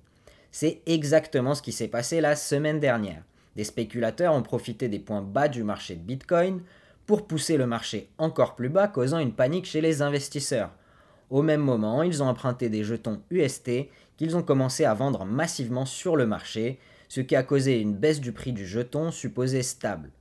C'est 0.51 0.81
exactement 0.85 1.55
ce 1.55 1.61
qui 1.61 1.71
s'est 1.71 1.87
passé 1.87 2.19
la 2.19 2.35
semaine 2.35 2.81
dernière. 2.81 3.23
Des 3.55 3.63
spéculateurs 3.63 4.33
ont 4.33 4.41
profité 4.41 4.89
des 4.89 4.99
points 4.99 5.21
bas 5.21 5.47
du 5.47 5.63
marché 5.63 5.95
de 5.95 6.01
Bitcoin 6.01 6.61
pour 7.05 7.25
pousser 7.25 7.57
le 7.57 7.65
marché 7.65 8.09
encore 8.17 8.55
plus 8.55 8.69
bas, 8.69 8.87
causant 8.87 9.19
une 9.19 9.33
panique 9.33 9.65
chez 9.65 9.81
les 9.81 10.01
investisseurs. 10.01 10.71
Au 11.29 11.41
même 11.41 11.61
moment, 11.61 12.03
ils 12.03 12.21
ont 12.21 12.27
emprunté 12.27 12.69
des 12.69 12.83
jetons 12.83 13.21
UST 13.29 13.89
qu'ils 14.17 14.35
ont 14.35 14.43
commencé 14.43 14.85
à 14.85 14.93
vendre 14.93 15.25
massivement 15.25 15.85
sur 15.85 16.15
le 16.15 16.27
marché, 16.27 16.79
ce 17.09 17.19
qui 17.19 17.35
a 17.35 17.43
causé 17.43 17.81
une 17.81 17.95
baisse 17.95 18.21
du 18.21 18.31
prix 18.31 18.53
du 18.53 18.65
jeton 18.65 19.11
supposé 19.11 19.61
stable. 19.61 20.11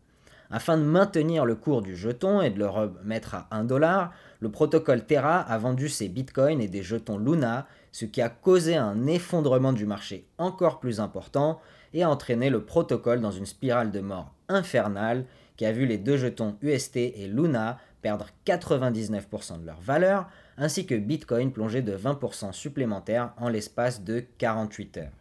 Afin 0.50 0.78
de 0.78 0.82
maintenir 0.82 1.44
le 1.44 1.54
cours 1.54 1.82
du 1.82 1.94
jeton 1.94 2.40
et 2.40 2.48
de 2.48 2.58
le 2.58 2.66
remettre 2.66 3.34
à 3.34 3.48
1 3.50 3.64
dollar, 3.64 4.12
le 4.40 4.50
protocole 4.50 5.04
Terra 5.04 5.40
a 5.40 5.58
vendu 5.58 5.90
ses 5.90 6.08
bitcoins 6.08 6.60
et 6.60 6.68
des 6.68 6.82
jetons 6.82 7.18
Luna, 7.18 7.66
ce 7.92 8.06
qui 8.06 8.22
a 8.22 8.30
causé 8.30 8.74
un 8.76 9.06
effondrement 9.06 9.74
du 9.74 9.84
marché 9.84 10.26
encore 10.38 10.80
plus 10.80 11.00
important 11.00 11.60
et 11.92 12.02
a 12.02 12.10
entraîné 12.10 12.48
le 12.48 12.64
protocole 12.64 13.20
dans 13.20 13.30
une 13.30 13.46
spirale 13.46 13.90
de 13.90 14.00
mort 14.00 14.32
infernale 14.48 15.26
qui 15.56 15.66
a 15.66 15.72
vu 15.72 15.84
les 15.84 15.98
deux 15.98 16.16
jetons 16.16 16.56
UST 16.62 16.96
et 16.96 17.28
Luna 17.28 17.78
perdre 18.00 18.28
99% 18.46 19.60
de 19.60 19.66
leur 19.66 19.80
valeur, 19.80 20.28
ainsi 20.56 20.86
que 20.86 20.94
Bitcoin 20.94 21.52
plonger 21.52 21.82
de 21.82 21.96
20% 21.96 22.52
supplémentaire 22.52 23.32
en 23.36 23.48
l'espace 23.48 24.02
de 24.04 24.24
48 24.38 24.96
heures. 24.98 25.12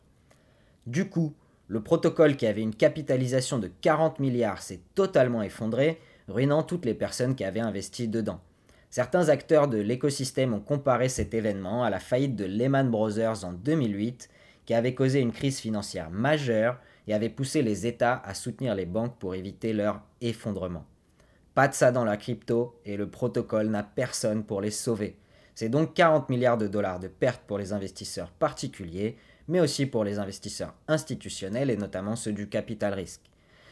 Du 0.85 1.09
coup, 1.09 1.33
le 1.67 1.81
protocole 1.81 2.37
qui 2.37 2.47
avait 2.47 2.61
une 2.61 2.75
capitalisation 2.75 3.59
de 3.59 3.69
40 3.81 4.19
milliards 4.19 4.61
s'est 4.61 4.81
totalement 4.95 5.41
effondré, 5.41 5.99
ruinant 6.27 6.63
toutes 6.63 6.85
les 6.85 6.93
personnes 6.93 7.35
qui 7.35 7.43
avaient 7.43 7.59
investi 7.59 8.07
dedans. 8.07 8.39
Certains 8.89 9.29
acteurs 9.29 9.67
de 9.67 9.77
l'écosystème 9.77 10.53
ont 10.53 10.61
comparé 10.61 11.09
cet 11.09 11.33
événement 11.33 11.83
à 11.83 11.89
la 11.89 11.99
faillite 11.99 12.35
de 12.35 12.45
Lehman 12.45 12.89
Brothers 12.89 13.43
en 13.43 13.51
2008, 13.51 14.29
qui 14.65 14.73
avait 14.73 14.93
causé 14.93 15.19
une 15.19 15.33
crise 15.33 15.59
financière 15.59 16.09
majeure 16.09 16.77
et 17.07 17.13
avait 17.13 17.29
poussé 17.29 17.61
les 17.61 17.85
États 17.85 18.21
à 18.25 18.33
soutenir 18.33 18.75
les 18.75 18.85
banques 18.85 19.17
pour 19.17 19.35
éviter 19.35 19.73
leur 19.73 20.01
effondrement. 20.21 20.85
Pas 21.53 21.67
de 21.67 21.73
ça 21.73 21.91
dans 21.91 22.05
la 22.05 22.17
crypto 22.17 22.79
et 22.85 22.97
le 22.97 23.09
protocole 23.09 23.67
n'a 23.67 23.83
personne 23.83 24.43
pour 24.43 24.61
les 24.61 24.71
sauver. 24.71 25.17
C'est 25.55 25.69
donc 25.69 25.93
40 25.93 26.29
milliards 26.29 26.57
de 26.57 26.67
dollars 26.67 26.99
de 26.99 27.07
pertes 27.07 27.41
pour 27.47 27.57
les 27.57 27.73
investisseurs 27.73 28.31
particuliers, 28.31 29.17
mais 29.47 29.59
aussi 29.59 29.85
pour 29.85 30.03
les 30.03 30.19
investisseurs 30.19 30.73
institutionnels 30.87 31.69
et 31.69 31.77
notamment 31.77 32.15
ceux 32.15 32.33
du 32.33 32.49
capital 32.49 32.93
risque. 32.93 33.21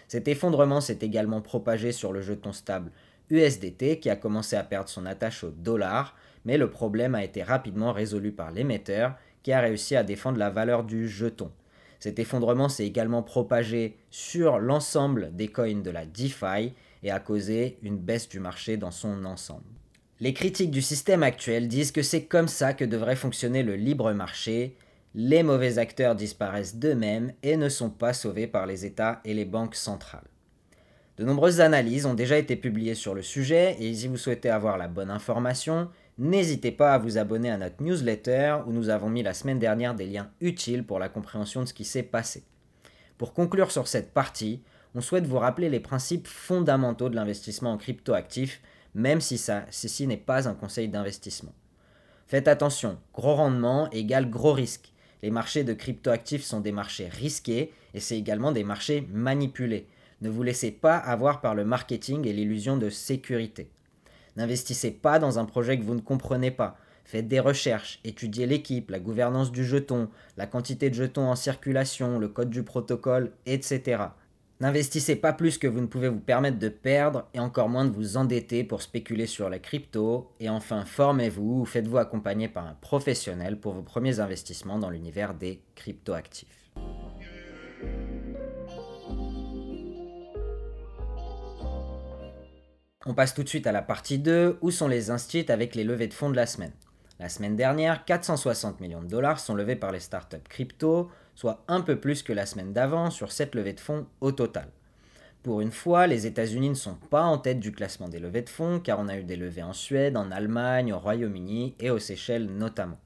Cet 0.07 0.27
effondrement 0.27 0.81
s'est 0.81 0.99
également 1.01 1.41
propagé 1.41 1.91
sur 1.91 2.13
le 2.13 2.21
jeton 2.21 2.53
stable 2.53 2.91
USDT 3.29 3.99
qui 3.99 4.09
a 4.09 4.15
commencé 4.15 4.55
à 4.55 4.63
perdre 4.63 4.89
son 4.89 5.05
attache 5.05 5.43
au 5.43 5.49
dollar, 5.49 6.15
mais 6.45 6.57
le 6.57 6.69
problème 6.69 7.15
a 7.15 7.23
été 7.23 7.41
rapidement 7.41 7.91
résolu 7.91 8.31
par 8.31 8.51
l'émetteur 8.51 9.15
qui 9.41 9.51
a 9.51 9.61
réussi 9.61 9.95
à 9.95 10.03
défendre 10.03 10.37
la 10.37 10.49
valeur 10.49 10.83
du 10.83 11.07
jeton. 11.07 11.51
Cet 11.99 12.19
effondrement 12.19 12.69
s'est 12.69 12.85
également 12.85 13.23
propagé 13.23 13.97
sur 14.11 14.59
l'ensemble 14.59 15.35
des 15.35 15.47
coins 15.47 15.81
de 15.81 15.89
la 15.89 16.05
DeFi 16.05 16.73
et 17.03 17.11
a 17.11 17.19
causé 17.19 17.77
une 17.81 17.97
baisse 17.97 18.29
du 18.29 18.39
marché 18.39 18.77
dans 18.77 18.91
son 18.91 19.25
ensemble. 19.25 19.63
Les 20.19 20.33
critiques 20.33 20.71
du 20.71 20.81
système 20.81 21.23
actuel 21.23 21.67
disent 21.67 21.91
que 21.91 22.01
c'est 22.01 22.25
comme 22.25 22.47
ça 22.47 22.73
que 22.73 22.85
devrait 22.85 23.15
fonctionner 23.15 23.63
le 23.63 23.75
libre 23.75 24.13
marché, 24.13 24.77
les 25.17 25.43
mauvais 25.43 25.77
acteurs 25.77 26.13
disparaissent 26.13 26.75
d'eux-mêmes 26.75 27.31
et 27.41 27.55
ne 27.55 27.69
sont 27.69 27.89
pas 27.89 28.11
sauvés 28.11 28.47
par 28.47 28.65
les 28.65 28.85
États 28.85 29.21
et 29.23 29.33
les 29.33 29.45
banques 29.45 29.75
centrales. 29.75 30.27
De 31.15 31.23
nombreuses 31.23 31.61
analyses 31.61 32.05
ont 32.05 32.13
déjà 32.13 32.37
été 32.37 32.57
publiées 32.57 32.95
sur 32.95 33.15
le 33.15 33.21
sujet 33.21 33.77
et 33.79 33.93
si 33.93 34.09
vous 34.09 34.17
souhaitez 34.17 34.49
avoir 34.49 34.77
la 34.77 34.89
bonne 34.89 35.09
information, 35.09 35.89
n'hésitez 36.17 36.73
pas 36.73 36.93
à 36.93 36.97
vous 36.97 37.17
abonner 37.17 37.49
à 37.49 37.57
notre 37.57 37.81
newsletter 37.81 38.57
où 38.67 38.73
nous 38.73 38.89
avons 38.89 39.09
mis 39.09 39.23
la 39.23 39.33
semaine 39.33 39.57
dernière 39.57 39.95
des 39.95 40.05
liens 40.05 40.29
utiles 40.41 40.83
pour 40.83 40.99
la 40.99 41.07
compréhension 41.07 41.61
de 41.61 41.67
ce 41.67 41.73
qui 41.73 41.85
s'est 41.85 42.03
passé. 42.03 42.43
Pour 43.17 43.33
conclure 43.33 43.71
sur 43.71 43.87
cette 43.87 44.13
partie, 44.13 44.61
on 44.95 45.01
souhaite 45.01 45.27
vous 45.27 45.39
rappeler 45.39 45.69
les 45.69 45.79
principes 45.79 46.27
fondamentaux 46.27 47.07
de 47.07 47.15
l'investissement 47.15 47.71
en 47.71 47.77
cryptoactifs, 47.77 48.61
même 48.93 49.21
si 49.21 49.37
ceci 49.37 50.07
n'est 50.07 50.17
pas 50.17 50.49
un 50.49 50.55
conseil 50.55 50.89
d'investissement. 50.89 51.53
Faites 52.27 52.49
attention, 52.49 52.97
gros 53.13 53.35
rendement 53.35 53.89
égale 53.91 54.29
gros 54.29 54.51
risque. 54.51 54.91
Les 55.23 55.31
marchés 55.31 55.63
de 55.63 55.73
cryptoactifs 55.73 56.43
sont 56.43 56.59
des 56.59 56.71
marchés 56.71 57.07
risqués 57.07 57.71
et 57.93 57.99
c'est 57.99 58.17
également 58.17 58.51
des 58.51 58.63
marchés 58.63 59.07
manipulés. 59.11 59.87
Ne 60.21 60.29
vous 60.29 60.43
laissez 60.43 60.71
pas 60.71 60.97
avoir 60.97 61.41
par 61.41 61.55
le 61.55 61.65
marketing 61.65 62.27
et 62.27 62.33
l'illusion 62.33 62.77
de 62.77 62.89
sécurité. 62.89 63.69
N'investissez 64.35 64.91
pas 64.91 65.19
dans 65.19 65.39
un 65.39 65.45
projet 65.45 65.77
que 65.77 65.83
vous 65.83 65.95
ne 65.95 66.01
comprenez 66.01 66.51
pas. 66.51 66.77
Faites 67.05 67.27
des 67.27 67.39
recherches, 67.39 67.99
étudiez 68.03 68.47
l'équipe, 68.47 68.89
la 68.89 68.99
gouvernance 68.99 69.51
du 69.51 69.63
jeton, 69.63 70.09
la 70.37 70.47
quantité 70.47 70.89
de 70.89 70.95
jetons 70.95 71.29
en 71.29 71.35
circulation, 71.35 72.17
le 72.17 72.27
code 72.27 72.49
du 72.49 72.63
protocole, 72.63 73.31
etc. 73.45 74.05
N'investissez 74.61 75.17
pas 75.17 75.33
plus 75.33 75.57
que 75.57 75.67
vous 75.67 75.81
ne 75.81 75.85
pouvez 75.85 76.07
vous 76.07 76.21
permettre 76.21 76.59
de 76.59 76.69
perdre 76.69 77.27
et 77.33 77.39
encore 77.39 77.67
moins 77.67 77.83
de 77.83 77.93
vous 77.93 78.15
endetter 78.15 78.63
pour 78.63 78.81
spéculer 78.81 79.27
sur 79.27 79.49
la 79.49 79.59
crypto. 79.59 80.31
Et 80.39 80.49
enfin, 80.49 80.85
formez-vous 80.85 81.61
ou 81.61 81.65
faites-vous 81.65 81.97
accompagner 81.97 82.47
par 82.47 82.65
un 82.65 82.75
professionnel 82.75 83.59
pour 83.59 83.73
vos 83.73 83.81
premiers 83.81 84.21
investissements 84.21 84.79
dans 84.79 84.89
l'univers 84.89 85.33
des 85.33 85.61
cryptoactifs. 85.75 86.71
On 93.05 93.13
passe 93.13 93.33
tout 93.33 93.43
de 93.43 93.49
suite 93.49 93.67
à 93.67 93.73
la 93.73 93.81
partie 93.81 94.19
2, 94.19 94.57
où 94.61 94.71
sont 94.71 94.87
les 94.87 95.11
instituts 95.11 95.51
avec 95.51 95.75
les 95.75 95.83
levées 95.83 96.07
de 96.07 96.13
fonds 96.13 96.29
de 96.29 96.35
la 96.35 96.47
semaine? 96.47 96.73
La 97.19 97.29
semaine 97.29 97.55
dernière, 97.55 98.03
460 98.05 98.79
millions 98.79 99.01
de 99.01 99.07
dollars 99.07 99.39
sont 99.39 99.53
levés 99.53 99.75
par 99.75 99.91
les 99.91 99.99
startups 99.99 100.37
crypto, 100.49 101.11
soit 101.35 101.63
un 101.67 101.81
peu 101.81 101.99
plus 101.99 102.23
que 102.23 102.33
la 102.33 102.45
semaine 102.45 102.73
d'avant 102.73 103.11
sur 103.11 103.31
cette 103.31 103.53
levée 103.53 103.73
de 103.73 103.79
fonds 103.79 104.07
au 104.21 104.31
total. 104.31 104.69
Pour 105.43 105.61
une 105.61 105.71
fois, 105.71 106.07
les 106.07 106.25
États-Unis 106.25 106.69
ne 106.69 106.73
sont 106.73 106.95
pas 107.11 107.21
en 107.21 107.37
tête 107.37 107.59
du 107.59 107.71
classement 107.71 108.09
des 108.09 108.17
levées 108.17 108.41
de 108.41 108.49
fonds, 108.49 108.79
car 108.79 108.99
on 108.99 109.07
a 109.07 109.17
eu 109.17 109.23
des 109.23 109.35
levées 109.35 109.61
en 109.61 109.73
Suède, 109.73 110.17
en 110.17 110.31
Allemagne, 110.31 110.91
au 110.91 110.97
Royaume-Uni 110.97 111.75
et 111.79 111.91
aux 111.91 111.99
Seychelles 111.99 112.47
notamment. 112.47 112.97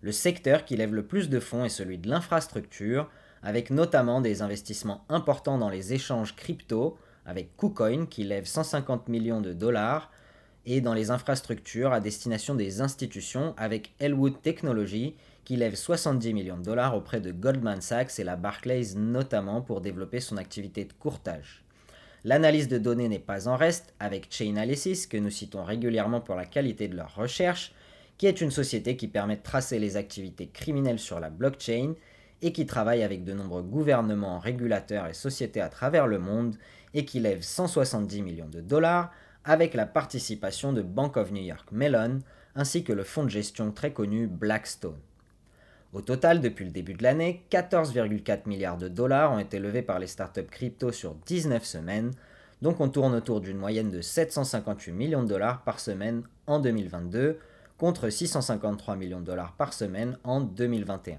Le 0.00 0.10
secteur 0.10 0.64
qui 0.64 0.76
lève 0.76 0.94
le 0.94 1.06
plus 1.06 1.28
de 1.28 1.38
fonds 1.38 1.64
est 1.64 1.68
celui 1.68 1.98
de 1.98 2.08
l'infrastructure, 2.08 3.08
avec 3.42 3.70
notamment 3.70 4.20
des 4.20 4.42
investissements 4.42 5.04
importants 5.08 5.58
dans 5.58 5.68
les 5.68 5.92
échanges 5.92 6.34
crypto, 6.34 6.98
avec 7.24 7.56
KuCoin 7.56 8.06
qui 8.06 8.24
lève 8.24 8.46
150 8.46 9.08
millions 9.08 9.40
de 9.40 9.52
dollars, 9.52 10.10
et 10.66 10.80
dans 10.80 10.94
les 10.94 11.10
infrastructures 11.10 11.92
à 11.92 12.00
destination 12.00 12.54
des 12.54 12.80
institutions 12.80 13.54
avec 13.56 13.94
Elwood 13.98 14.42
Technology 14.42 15.14
qui 15.50 15.56
lève 15.56 15.74
70 15.74 16.32
millions 16.32 16.58
de 16.58 16.62
dollars 16.62 16.96
auprès 16.96 17.20
de 17.20 17.32
Goldman 17.32 17.80
Sachs 17.80 18.20
et 18.20 18.22
la 18.22 18.36
Barclays 18.36 18.94
notamment 18.94 19.62
pour 19.62 19.80
développer 19.80 20.20
son 20.20 20.36
activité 20.36 20.84
de 20.84 20.92
courtage. 20.92 21.64
L'analyse 22.22 22.68
de 22.68 22.78
données 22.78 23.08
n'est 23.08 23.18
pas 23.18 23.48
en 23.48 23.56
reste 23.56 23.92
avec 23.98 24.30
Chainalysis 24.30 25.08
que 25.08 25.16
nous 25.16 25.28
citons 25.28 25.64
régulièrement 25.64 26.20
pour 26.20 26.36
la 26.36 26.44
qualité 26.44 26.86
de 26.86 26.94
leurs 26.94 27.16
recherches, 27.16 27.72
qui 28.16 28.26
est 28.28 28.40
une 28.40 28.52
société 28.52 28.96
qui 28.96 29.08
permet 29.08 29.38
de 29.38 29.42
tracer 29.42 29.80
les 29.80 29.96
activités 29.96 30.46
criminelles 30.46 31.00
sur 31.00 31.18
la 31.18 31.30
blockchain 31.30 31.94
et 32.42 32.52
qui 32.52 32.64
travaille 32.64 33.02
avec 33.02 33.24
de 33.24 33.32
nombreux 33.32 33.64
gouvernements, 33.64 34.38
régulateurs 34.38 35.08
et 35.08 35.14
sociétés 35.14 35.60
à 35.60 35.68
travers 35.68 36.06
le 36.06 36.20
monde 36.20 36.54
et 36.94 37.04
qui 37.04 37.18
lève 37.18 37.42
170 37.42 38.22
millions 38.22 38.48
de 38.48 38.60
dollars 38.60 39.10
avec 39.44 39.74
la 39.74 39.86
participation 39.86 40.72
de 40.72 40.82
Bank 40.82 41.16
of 41.16 41.32
New 41.32 41.42
York 41.42 41.72
Mellon 41.72 42.20
ainsi 42.54 42.84
que 42.84 42.92
le 42.92 43.02
fonds 43.02 43.24
de 43.24 43.30
gestion 43.30 43.72
très 43.72 43.92
connu 43.92 44.28
Blackstone. 44.28 45.00
Au 45.92 46.02
total, 46.02 46.40
depuis 46.40 46.64
le 46.64 46.70
début 46.70 46.94
de 46.94 47.02
l'année, 47.02 47.44
14,4 47.50 48.48
milliards 48.48 48.78
de 48.78 48.86
dollars 48.86 49.32
ont 49.32 49.40
été 49.40 49.58
levés 49.58 49.82
par 49.82 49.98
les 49.98 50.06
startups 50.06 50.44
crypto 50.44 50.92
sur 50.92 51.16
19 51.26 51.64
semaines, 51.64 52.12
donc 52.62 52.80
on 52.80 52.88
tourne 52.88 53.14
autour 53.14 53.40
d'une 53.40 53.56
moyenne 53.56 53.90
de 53.90 54.00
758 54.00 54.92
millions 54.92 55.24
de 55.24 55.28
dollars 55.28 55.64
par 55.64 55.80
semaine 55.80 56.22
en 56.46 56.60
2022 56.60 57.38
contre 57.76 58.08
653 58.08 58.94
millions 58.94 59.20
de 59.20 59.24
dollars 59.24 59.54
par 59.56 59.72
semaine 59.72 60.16
en 60.22 60.40
2021. 60.40 61.18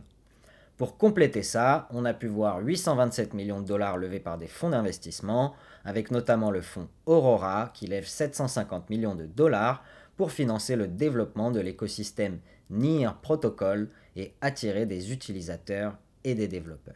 Pour 0.78 0.98
compléter 0.98 1.44
ça, 1.44 1.88
on 1.92 2.06
a 2.06 2.14
pu 2.14 2.28
voir 2.28 2.60
827 2.60 3.34
millions 3.34 3.60
de 3.60 3.68
dollars 3.68 3.98
levés 3.98 4.20
par 4.22 4.38
des 4.38 4.48
fonds 4.48 4.70
d'investissement, 4.70 5.54
avec 5.84 6.12
notamment 6.12 6.50
le 6.50 6.62
fonds 6.62 6.88
Aurora 7.06 7.72
qui 7.74 7.88
lève 7.88 8.06
750 8.06 8.90
millions 8.90 9.16
de 9.16 9.26
dollars 9.26 9.84
pour 10.16 10.32
financer 10.32 10.76
le 10.76 10.88
développement 10.88 11.52
de 11.52 11.60
l'écosystème 11.60 12.40
NIR 12.70 13.18
Protocol 13.18 13.90
et 14.16 14.34
attirer 14.42 14.86
des 14.86 15.12
utilisateurs 15.12 15.98
et 16.24 16.36
des 16.36 16.48
développeurs. 16.48 16.96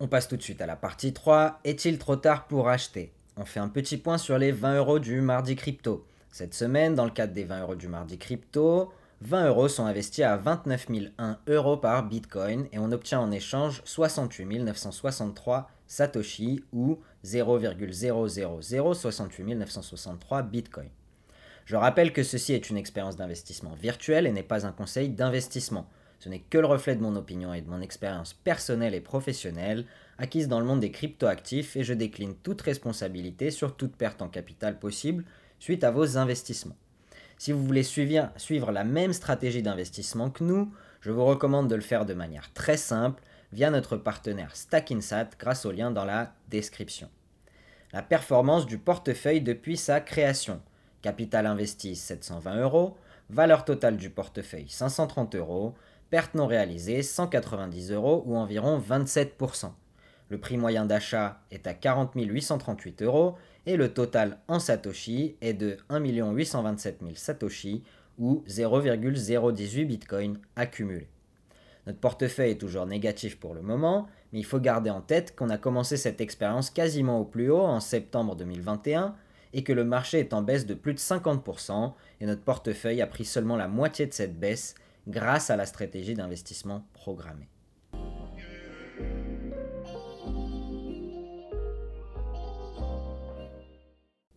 On 0.00 0.08
passe 0.08 0.26
tout 0.26 0.36
de 0.36 0.42
suite 0.42 0.60
à 0.60 0.66
la 0.66 0.74
partie 0.74 1.12
3. 1.12 1.60
Est-il 1.62 1.98
trop 1.98 2.16
tard 2.16 2.48
pour 2.48 2.68
acheter? 2.68 3.12
On 3.36 3.44
fait 3.44 3.60
un 3.60 3.68
petit 3.68 3.96
point 3.96 4.18
sur 4.18 4.36
les 4.36 4.50
20 4.50 4.78
euros 4.78 4.98
du 4.98 5.20
mardi 5.20 5.54
crypto. 5.54 6.06
Cette 6.32 6.54
semaine, 6.54 6.94
dans 6.94 7.04
le 7.04 7.10
cadre 7.10 7.32
des 7.32 7.44
20 7.44 7.62
euros 7.62 7.74
du 7.76 7.88
mardi 7.88 8.18
crypto, 8.18 8.92
20 9.20 9.46
euros 9.46 9.68
sont 9.68 9.86
investis 9.86 10.24
à 10.24 10.36
29 10.36 10.88
001 11.18 11.38
euros 11.46 11.76
par 11.76 12.02
Bitcoin 12.02 12.66
et 12.72 12.80
on 12.80 12.90
obtient 12.90 13.20
en 13.20 13.30
échange 13.30 13.80
68 13.84 14.58
963 14.58 15.70
Satoshi 15.86 16.64
ou 16.72 16.98
0,00068 17.24 19.54
963 19.54 20.42
Bitcoin. 20.42 20.88
Je 21.64 21.76
rappelle 21.76 22.12
que 22.12 22.22
ceci 22.22 22.54
est 22.54 22.70
une 22.70 22.76
expérience 22.76 23.16
d'investissement 23.16 23.74
virtuelle 23.74 24.26
et 24.26 24.32
n'est 24.32 24.42
pas 24.42 24.66
un 24.66 24.72
conseil 24.72 25.08
d'investissement. 25.08 25.88
Ce 26.18 26.28
n'est 26.28 26.40
que 26.40 26.58
le 26.58 26.66
reflet 26.66 26.94
de 26.94 27.02
mon 27.02 27.16
opinion 27.16 27.54
et 27.54 27.62
de 27.62 27.70
mon 27.70 27.80
expérience 27.80 28.32
personnelle 28.32 28.94
et 28.94 29.00
professionnelle 29.00 29.86
acquise 30.18 30.48
dans 30.48 30.60
le 30.60 30.66
monde 30.66 30.80
des 30.80 30.90
cryptoactifs 30.90 31.76
et 31.76 31.84
je 31.84 31.94
décline 31.94 32.34
toute 32.34 32.62
responsabilité 32.62 33.50
sur 33.50 33.76
toute 33.76 33.96
perte 33.96 34.22
en 34.22 34.28
capital 34.28 34.78
possible 34.78 35.24
suite 35.58 35.84
à 35.84 35.90
vos 35.90 36.18
investissements. 36.18 36.76
Si 37.38 37.50
vous 37.50 37.64
voulez 37.64 37.82
suivre, 37.82 38.30
suivre 38.36 38.70
la 38.70 38.84
même 38.84 39.12
stratégie 39.12 39.62
d'investissement 39.62 40.30
que 40.30 40.44
nous, 40.44 40.72
je 41.00 41.10
vous 41.10 41.24
recommande 41.24 41.68
de 41.68 41.74
le 41.74 41.80
faire 41.80 42.06
de 42.06 42.14
manière 42.14 42.52
très 42.52 42.76
simple 42.76 43.22
via 43.52 43.70
notre 43.70 43.96
partenaire 43.96 44.56
StackInsat 44.56 45.30
grâce 45.38 45.66
au 45.66 45.72
lien 45.72 45.90
dans 45.90 46.04
la 46.04 46.34
description. 46.48 47.08
La 47.92 48.02
performance 48.02 48.66
du 48.66 48.78
portefeuille 48.78 49.42
depuis 49.42 49.76
sa 49.76 50.00
création. 50.00 50.60
Capital 51.02 51.46
investi 51.46 51.94
720 51.94 52.60
euros, 52.60 52.96
valeur 53.28 53.64
totale 53.64 53.96
du 53.96 54.08
portefeuille 54.08 54.68
530 54.68 55.34
euros, 55.34 55.74
perte 56.10 56.34
non 56.34 56.46
réalisée 56.46 57.02
190 57.02 57.92
euros 57.92 58.22
ou 58.26 58.36
environ 58.36 58.78
27%. 58.78 59.72
Le 60.28 60.38
prix 60.38 60.56
moyen 60.56 60.86
d'achat 60.86 61.42
est 61.50 61.66
à 61.66 61.74
40 61.74 62.12
838 62.14 63.02
euros 63.02 63.36
et 63.66 63.76
le 63.76 63.92
total 63.92 64.38
en 64.48 64.58
Satoshi 64.58 65.36
est 65.42 65.52
de 65.52 65.76
1 65.90 66.00
827 66.00 67.00
000 67.02 67.12
Satoshi 67.16 67.82
ou 68.18 68.42
0,018 68.46 69.84
Bitcoin 69.84 70.38
accumulé. 70.56 71.08
Notre 71.86 71.98
portefeuille 71.98 72.52
est 72.52 72.60
toujours 72.60 72.86
négatif 72.86 73.38
pour 73.38 73.54
le 73.54 73.62
moment, 73.62 74.06
mais 74.32 74.38
il 74.38 74.44
faut 74.44 74.60
garder 74.60 74.90
en 74.90 75.00
tête 75.00 75.34
qu'on 75.34 75.50
a 75.50 75.58
commencé 75.58 75.96
cette 75.96 76.20
expérience 76.20 76.70
quasiment 76.70 77.20
au 77.20 77.24
plus 77.24 77.50
haut 77.50 77.62
en 77.62 77.80
septembre 77.80 78.36
2021 78.36 79.14
et 79.52 79.64
que 79.64 79.72
le 79.72 79.84
marché 79.84 80.20
est 80.20 80.32
en 80.32 80.42
baisse 80.42 80.66
de 80.66 80.74
plus 80.74 80.94
de 80.94 80.98
50% 80.98 81.92
et 82.20 82.26
notre 82.26 82.42
portefeuille 82.42 83.02
a 83.02 83.06
pris 83.06 83.24
seulement 83.24 83.56
la 83.56 83.68
moitié 83.68 84.06
de 84.06 84.12
cette 84.12 84.38
baisse 84.38 84.74
grâce 85.08 85.50
à 85.50 85.56
la 85.56 85.66
stratégie 85.66 86.14
d'investissement 86.14 86.86
programmée. 86.92 87.51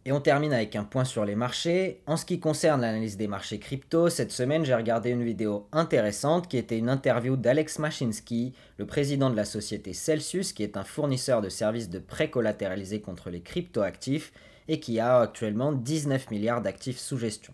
Et 0.07 0.12
on 0.12 0.21
termine 0.21 0.53
avec 0.53 0.75
un 0.75 0.83
point 0.83 1.03
sur 1.03 1.25
les 1.25 1.33
marchés. 1.33 2.03
En 2.05 2.15
ce 2.15 2.25
qui 2.25 2.39
concerne 2.39 2.81
l'analyse 2.81 3.17
des 3.17 3.27
marchés 3.27 3.57
crypto, 3.57 4.07
cette 4.09 4.31
semaine 4.31 4.63
j'ai 4.63 4.75
regardé 4.75 5.09
une 5.09 5.24
vidéo 5.24 5.68
intéressante 5.72 6.48
qui 6.48 6.57
était 6.57 6.77
une 6.77 6.89
interview 6.89 7.35
d'Alex 7.35 7.79
Mashinsky, 7.79 8.53
le 8.77 8.85
président 8.85 9.31
de 9.31 9.35
la 9.35 9.46
société 9.46 9.94
Celsius, 9.94 10.53
qui 10.53 10.61
est 10.61 10.77
un 10.77 10.83
fournisseur 10.83 11.41
de 11.41 11.50
services 11.50 11.89
de 11.89 11.98
prêts 11.98 12.29
collatéralisés 12.29 13.01
contre 13.01 13.31
les 13.31 13.41
cryptoactifs 13.41 14.31
et 14.68 14.79
qui 14.79 15.00
a 15.00 15.22
actuellement 15.22 15.72
19 15.72 16.29
milliards 16.29 16.61
d'actifs 16.61 17.00
sous 17.00 17.18
gestion. 17.18 17.53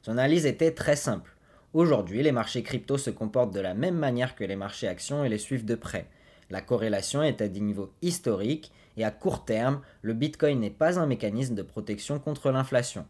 Son 0.00 0.12
analyse 0.12 0.46
était 0.46 0.72
très 0.72 0.96
simple. 0.96 1.36
Aujourd'hui, 1.74 2.22
les 2.22 2.32
marchés 2.32 2.62
crypto 2.62 2.96
se 2.96 3.10
comportent 3.10 3.54
de 3.54 3.60
la 3.60 3.74
même 3.74 3.98
manière 3.98 4.34
que 4.34 4.44
les 4.44 4.56
marchés 4.56 4.88
actions 4.88 5.24
et 5.24 5.28
les 5.28 5.36
suivent 5.36 5.66
de 5.66 5.74
près. 5.74 6.06
La 6.48 6.62
corrélation 6.62 7.22
est 7.22 7.42
à 7.42 7.48
des 7.48 7.60
niveaux 7.60 7.92
historiques 8.00 8.72
et 8.96 9.04
à 9.04 9.10
court 9.10 9.44
terme, 9.44 9.80
le 10.02 10.14
Bitcoin 10.14 10.60
n'est 10.60 10.70
pas 10.70 10.98
un 10.98 11.06
mécanisme 11.06 11.54
de 11.54 11.62
protection 11.62 12.18
contre 12.18 12.50
l'inflation. 12.50 13.06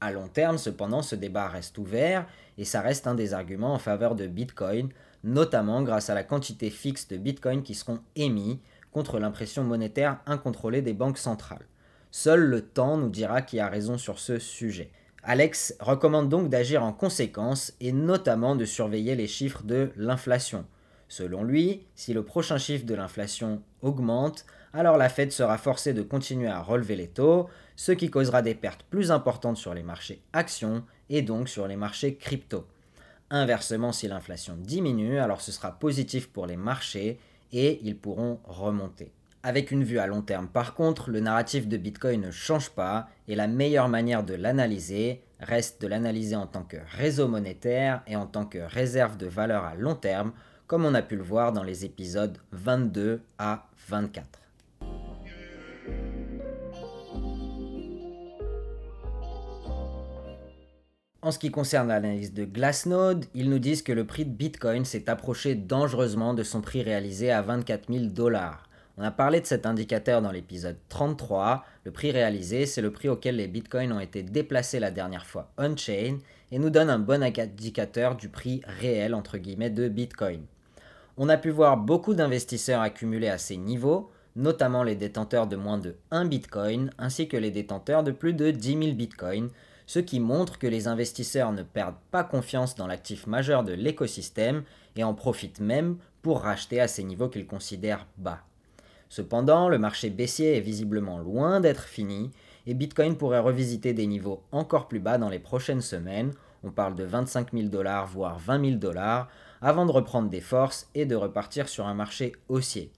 À 0.00 0.12
long 0.12 0.28
terme, 0.28 0.56
cependant, 0.56 1.02
ce 1.02 1.14
débat 1.14 1.48
reste 1.48 1.76
ouvert 1.76 2.26
et 2.56 2.64
ça 2.64 2.80
reste 2.80 3.06
un 3.06 3.14
des 3.14 3.34
arguments 3.34 3.74
en 3.74 3.78
faveur 3.78 4.14
de 4.14 4.26
Bitcoin, 4.26 4.88
notamment 5.24 5.82
grâce 5.82 6.08
à 6.08 6.14
la 6.14 6.24
quantité 6.24 6.70
fixe 6.70 7.08
de 7.08 7.16
Bitcoin 7.16 7.62
qui 7.62 7.74
seront 7.74 8.00
émis 8.16 8.60
contre 8.92 9.18
l'impression 9.18 9.62
monétaire 9.62 10.20
incontrôlée 10.26 10.82
des 10.82 10.94
banques 10.94 11.18
centrales. 11.18 11.66
Seul 12.10 12.40
le 12.40 12.62
temps 12.62 12.96
nous 12.96 13.10
dira 13.10 13.42
qui 13.42 13.60
a 13.60 13.68
raison 13.68 13.98
sur 13.98 14.18
ce 14.18 14.38
sujet. 14.38 14.90
Alex 15.22 15.74
recommande 15.80 16.30
donc 16.30 16.48
d'agir 16.48 16.82
en 16.82 16.92
conséquence 16.92 17.74
et 17.80 17.92
notamment 17.92 18.56
de 18.56 18.64
surveiller 18.64 19.14
les 19.14 19.26
chiffres 19.26 19.62
de 19.62 19.90
l'inflation. 19.96 20.64
Selon 21.10 21.42
lui, 21.42 21.82
si 21.96 22.14
le 22.14 22.22
prochain 22.22 22.56
chiffre 22.56 22.86
de 22.86 22.94
l'inflation 22.94 23.60
augmente, 23.82 24.46
alors 24.72 24.96
la 24.96 25.08
Fed 25.08 25.32
sera 25.32 25.58
forcée 25.58 25.92
de 25.92 26.02
continuer 26.02 26.46
à 26.46 26.62
relever 26.62 26.94
les 26.94 27.08
taux, 27.08 27.48
ce 27.74 27.90
qui 27.90 28.10
causera 28.10 28.42
des 28.42 28.54
pertes 28.54 28.84
plus 28.84 29.10
importantes 29.10 29.56
sur 29.56 29.74
les 29.74 29.82
marchés 29.82 30.22
actions 30.32 30.84
et 31.08 31.22
donc 31.22 31.48
sur 31.48 31.66
les 31.66 31.74
marchés 31.74 32.14
crypto. 32.14 32.64
Inversement, 33.28 33.90
si 33.90 34.06
l'inflation 34.06 34.56
diminue, 34.56 35.18
alors 35.18 35.40
ce 35.40 35.50
sera 35.50 35.72
positif 35.72 36.28
pour 36.28 36.46
les 36.46 36.56
marchés 36.56 37.18
et 37.52 37.80
ils 37.82 37.98
pourront 37.98 38.38
remonter. 38.44 39.10
Avec 39.42 39.72
une 39.72 39.82
vue 39.82 39.98
à 39.98 40.06
long 40.06 40.22
terme 40.22 40.46
par 40.46 40.74
contre, 40.74 41.10
le 41.10 41.18
narratif 41.18 41.66
de 41.66 41.76
Bitcoin 41.76 42.20
ne 42.20 42.30
change 42.30 42.70
pas 42.70 43.08
et 43.26 43.34
la 43.34 43.48
meilleure 43.48 43.88
manière 43.88 44.22
de 44.22 44.34
l'analyser 44.34 45.22
reste 45.40 45.82
de 45.82 45.88
l'analyser 45.88 46.36
en 46.36 46.46
tant 46.46 46.62
que 46.62 46.76
réseau 46.96 47.26
monétaire 47.26 48.02
et 48.06 48.14
en 48.14 48.26
tant 48.26 48.46
que 48.46 48.58
réserve 48.58 49.16
de 49.16 49.26
valeur 49.26 49.64
à 49.64 49.74
long 49.74 49.96
terme, 49.96 50.32
comme 50.70 50.84
on 50.84 50.94
a 50.94 51.02
pu 51.02 51.16
le 51.16 51.24
voir 51.24 51.52
dans 51.52 51.64
les 51.64 51.84
épisodes 51.84 52.38
22 52.52 53.22
à 53.38 53.66
24. 53.88 54.24
En 61.22 61.32
ce 61.32 61.40
qui 61.40 61.50
concerne 61.50 61.88
l'analyse 61.88 62.32
de 62.32 62.44
Glassnode, 62.44 63.26
ils 63.34 63.50
nous 63.50 63.58
disent 63.58 63.82
que 63.82 63.90
le 63.90 64.06
prix 64.06 64.24
de 64.24 64.30
Bitcoin 64.30 64.84
s'est 64.84 65.10
approché 65.10 65.56
dangereusement 65.56 66.34
de 66.34 66.44
son 66.44 66.60
prix 66.60 66.84
réalisé 66.84 67.32
à 67.32 67.42
24 67.42 67.92
000 67.92 68.04
dollars. 68.04 68.62
On 68.96 69.02
a 69.02 69.10
parlé 69.10 69.40
de 69.40 69.46
cet 69.46 69.66
indicateur 69.66 70.22
dans 70.22 70.30
l'épisode 70.30 70.78
33. 70.88 71.64
Le 71.82 71.90
prix 71.90 72.12
réalisé, 72.12 72.64
c'est 72.66 72.80
le 72.80 72.92
prix 72.92 73.08
auquel 73.08 73.34
les 73.34 73.48
bitcoins 73.48 73.90
ont 73.90 73.98
été 73.98 74.22
déplacés 74.22 74.78
la 74.78 74.92
dernière 74.92 75.26
fois 75.26 75.50
on-chain 75.58 76.18
et 76.52 76.60
nous 76.60 76.70
donne 76.70 76.90
un 76.90 77.00
bon 77.00 77.24
indicateur 77.24 78.14
du 78.14 78.28
prix 78.28 78.62
réel 78.66 79.14
entre 79.14 79.36
guillemets 79.36 79.70
de 79.70 79.88
bitcoin. 79.88 80.42
On 81.22 81.28
a 81.28 81.36
pu 81.36 81.50
voir 81.50 81.76
beaucoup 81.76 82.14
d'investisseurs 82.14 82.80
accumuler 82.80 83.28
à 83.28 83.36
ces 83.36 83.58
niveaux, 83.58 84.10
notamment 84.36 84.82
les 84.82 84.94
détenteurs 84.94 85.46
de 85.46 85.54
moins 85.54 85.76
de 85.76 85.96
1 86.10 86.24
bitcoin 86.24 86.90
ainsi 86.96 87.28
que 87.28 87.36
les 87.36 87.50
détenteurs 87.50 88.02
de 88.02 88.10
plus 88.10 88.32
de 88.32 88.50
10 88.50 88.68
000 88.68 88.80
bitcoins, 88.94 89.50
ce 89.84 89.98
qui 89.98 90.18
montre 90.18 90.58
que 90.58 90.66
les 90.66 90.88
investisseurs 90.88 91.52
ne 91.52 91.62
perdent 91.62 92.00
pas 92.10 92.24
confiance 92.24 92.74
dans 92.74 92.86
l'actif 92.86 93.26
majeur 93.26 93.64
de 93.64 93.74
l'écosystème 93.74 94.62
et 94.96 95.04
en 95.04 95.12
profitent 95.12 95.60
même 95.60 95.98
pour 96.22 96.40
racheter 96.40 96.80
à 96.80 96.88
ces 96.88 97.04
niveaux 97.04 97.28
qu'ils 97.28 97.46
considèrent 97.46 98.06
bas. 98.16 98.40
Cependant, 99.10 99.68
le 99.68 99.78
marché 99.78 100.08
baissier 100.08 100.56
est 100.56 100.62
visiblement 100.62 101.18
loin 101.18 101.60
d'être 101.60 101.84
fini 101.84 102.30
et 102.66 102.72
Bitcoin 102.72 103.18
pourrait 103.18 103.40
revisiter 103.40 103.92
des 103.92 104.06
niveaux 104.06 104.42
encore 104.52 104.88
plus 104.88 105.00
bas 105.00 105.18
dans 105.18 105.28
les 105.28 105.38
prochaines 105.38 105.82
semaines, 105.82 106.32
on 106.62 106.70
parle 106.70 106.94
de 106.94 107.04
25 107.04 107.52
000 107.52 107.68
dollars 107.68 108.06
voire 108.06 108.38
20 108.38 108.64
000 108.64 108.78
dollars, 108.78 109.28
avant 109.60 109.86
de 109.86 109.92
reprendre 109.92 110.28
des 110.28 110.40
forces 110.40 110.88
et 110.94 111.06
de 111.06 111.14
repartir 111.14 111.68
sur 111.68 111.86
un 111.86 111.94
marché 111.94 112.32
haussier. 112.48 112.90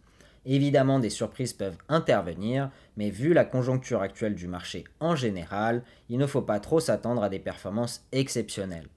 Évidemment, 0.44 0.98
des 0.98 1.10
surprises 1.10 1.52
peuvent 1.52 1.76
intervenir, 1.88 2.70
mais 2.96 3.10
vu 3.10 3.32
la 3.32 3.44
conjoncture 3.44 4.02
actuelle 4.02 4.34
du 4.34 4.48
marché 4.48 4.84
en 4.98 5.14
général, 5.14 5.84
il 6.08 6.18
ne 6.18 6.26
faut 6.26 6.42
pas 6.42 6.58
trop 6.58 6.80
s'attendre 6.80 7.22
à 7.22 7.28
des 7.28 7.38
performances 7.38 8.04
exceptionnelles. 8.10 8.88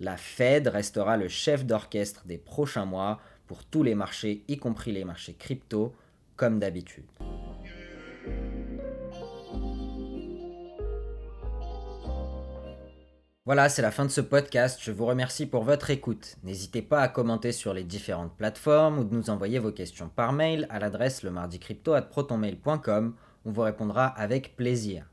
La 0.00 0.16
Fed 0.16 0.66
restera 0.66 1.16
le 1.16 1.28
chef 1.28 1.64
d'orchestre 1.66 2.24
des 2.26 2.38
prochains 2.38 2.86
mois 2.86 3.20
pour 3.46 3.64
tous 3.64 3.82
les 3.82 3.94
marchés, 3.94 4.42
y 4.48 4.56
compris 4.56 4.92
les 4.92 5.04
marchés 5.04 5.34
crypto, 5.34 5.94
comme 6.36 6.58
d'habitude. 6.58 7.04
Voilà, 13.46 13.68
c'est 13.68 13.82
la 13.82 13.90
fin 13.90 14.06
de 14.06 14.10
ce 14.10 14.22
podcast. 14.22 14.80
Je 14.82 14.90
vous 14.90 15.04
remercie 15.04 15.44
pour 15.44 15.64
votre 15.64 15.90
écoute. 15.90 16.36
N'hésitez 16.44 16.80
pas 16.80 17.02
à 17.02 17.08
commenter 17.08 17.52
sur 17.52 17.74
les 17.74 17.84
différentes 17.84 18.34
plateformes 18.34 18.98
ou 18.98 19.04
de 19.04 19.14
nous 19.14 19.28
envoyer 19.28 19.58
vos 19.58 19.70
questions 19.70 20.08
par 20.08 20.32
mail 20.32 20.66
à 20.70 20.78
l'adresse 20.78 21.22
le 21.22 21.30
On 23.44 23.50
vous 23.50 23.60
répondra 23.60 24.06
avec 24.06 24.56
plaisir. 24.56 25.10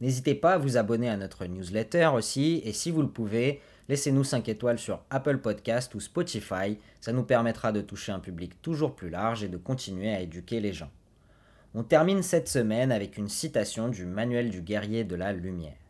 N'hésitez 0.00 0.36
pas 0.36 0.52
à 0.52 0.58
vous 0.58 0.76
abonner 0.76 1.08
à 1.08 1.16
notre 1.16 1.44
newsletter 1.46 2.10
aussi, 2.14 2.62
et 2.64 2.72
si 2.72 2.92
vous 2.92 3.02
le 3.02 3.08
pouvez, 3.08 3.60
laissez-nous 3.88 4.22
5 4.22 4.48
étoiles 4.48 4.78
sur 4.78 5.02
Apple 5.10 5.38
Podcast 5.38 5.92
ou 5.96 6.00
Spotify, 6.00 6.78
ça 7.00 7.12
nous 7.12 7.24
permettra 7.24 7.72
de 7.72 7.80
toucher 7.80 8.12
un 8.12 8.20
public 8.20 8.62
toujours 8.62 8.94
plus 8.94 9.10
large 9.10 9.42
et 9.42 9.48
de 9.48 9.56
continuer 9.56 10.14
à 10.14 10.20
éduquer 10.20 10.60
les 10.60 10.72
gens. 10.72 10.92
On 11.74 11.82
termine 11.82 12.22
cette 12.22 12.48
semaine 12.48 12.92
avec 12.92 13.16
une 13.16 13.28
citation 13.28 13.88
du 13.88 14.06
Manuel 14.06 14.50
du 14.50 14.60
guerrier 14.60 15.02
de 15.02 15.16
la 15.16 15.32
lumière. 15.32 15.85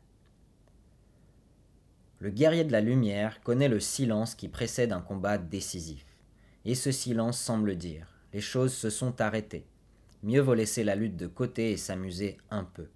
Le 2.18 2.30
guerrier 2.30 2.64
de 2.64 2.72
la 2.72 2.80
lumière 2.80 3.42
connaît 3.42 3.68
le 3.68 3.80
silence 3.80 4.34
qui 4.34 4.48
précède 4.48 4.92
un 4.92 5.02
combat 5.02 5.36
décisif. 5.36 6.04
Et 6.64 6.74
ce 6.74 6.90
silence 6.90 7.38
semble 7.38 7.76
dire 7.76 8.16
les 8.32 8.40
choses 8.40 8.74
se 8.74 8.90
sont 8.90 9.20
arrêtées. 9.20 9.66
Mieux 10.22 10.40
vaut 10.40 10.54
laisser 10.54 10.82
la 10.82 10.94
lutte 10.94 11.16
de 11.16 11.26
côté 11.26 11.72
et 11.72 11.76
s'amuser 11.76 12.38
un 12.50 12.64
peu. 12.64 12.88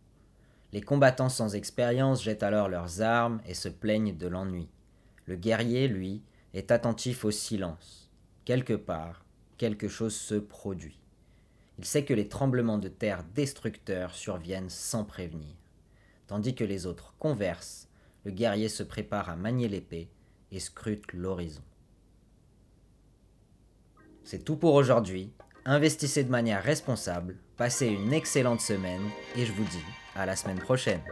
Les 0.73 0.81
combattants 0.81 1.29
sans 1.29 1.55
expérience 1.55 2.23
jettent 2.23 2.43
alors 2.43 2.69
leurs 2.69 3.03
armes 3.03 3.41
et 3.47 3.55
se 3.55 3.69
plaignent 3.69 4.17
de 4.17 4.27
l'ennui. 4.27 4.69
Le 5.27 5.37
guerrier, 5.37 5.87
lui, 5.87 6.23
est 6.55 6.71
attentif 6.71 7.25
au 7.25 7.31
silence. 7.31 8.11
Quelque 8.45 8.75
part, 8.75 9.25
quelque 9.59 9.89
chose 9.89 10.15
se 10.15 10.35
produit. 10.35 10.99
Il 11.79 11.85
sait 11.85 12.05
que 12.05 12.15
les 12.15 12.29
tremblements 12.29 12.79
de 12.79 12.89
terre 12.89 13.25
destructeurs 13.35 14.15
surviennent 14.15 14.71
sans 14.71 15.05
prévenir. 15.05 15.55
Tandis 16.27 16.55
que 16.55 16.65
les 16.65 16.87
autres 16.87 17.15
conversent, 17.19 17.90
le 18.25 18.31
guerrier 18.31 18.69
se 18.69 18.83
prépare 18.83 19.31
à 19.31 19.37
manier 19.37 19.69
l'épée 19.69 20.09
et 20.51 20.61
scrute 20.61 21.13
l'horizon. 21.13 21.63
C'est 24.25 24.45
tout 24.45 24.57
pour 24.57 24.75
aujourd'hui. 24.75 25.33
Investissez 25.65 26.25
de 26.25 26.31
manière 26.31 26.63
responsable, 26.63 27.37
passez 27.57 27.89
une 27.89 28.13
excellente 28.13 28.61
semaine 28.61 29.03
et 29.37 29.45
je 29.45 29.53
vous 29.53 29.65
dis 29.65 29.85
à 30.15 30.27
la 30.27 30.37
semaine 30.37 30.59
prochaine. 30.59 31.03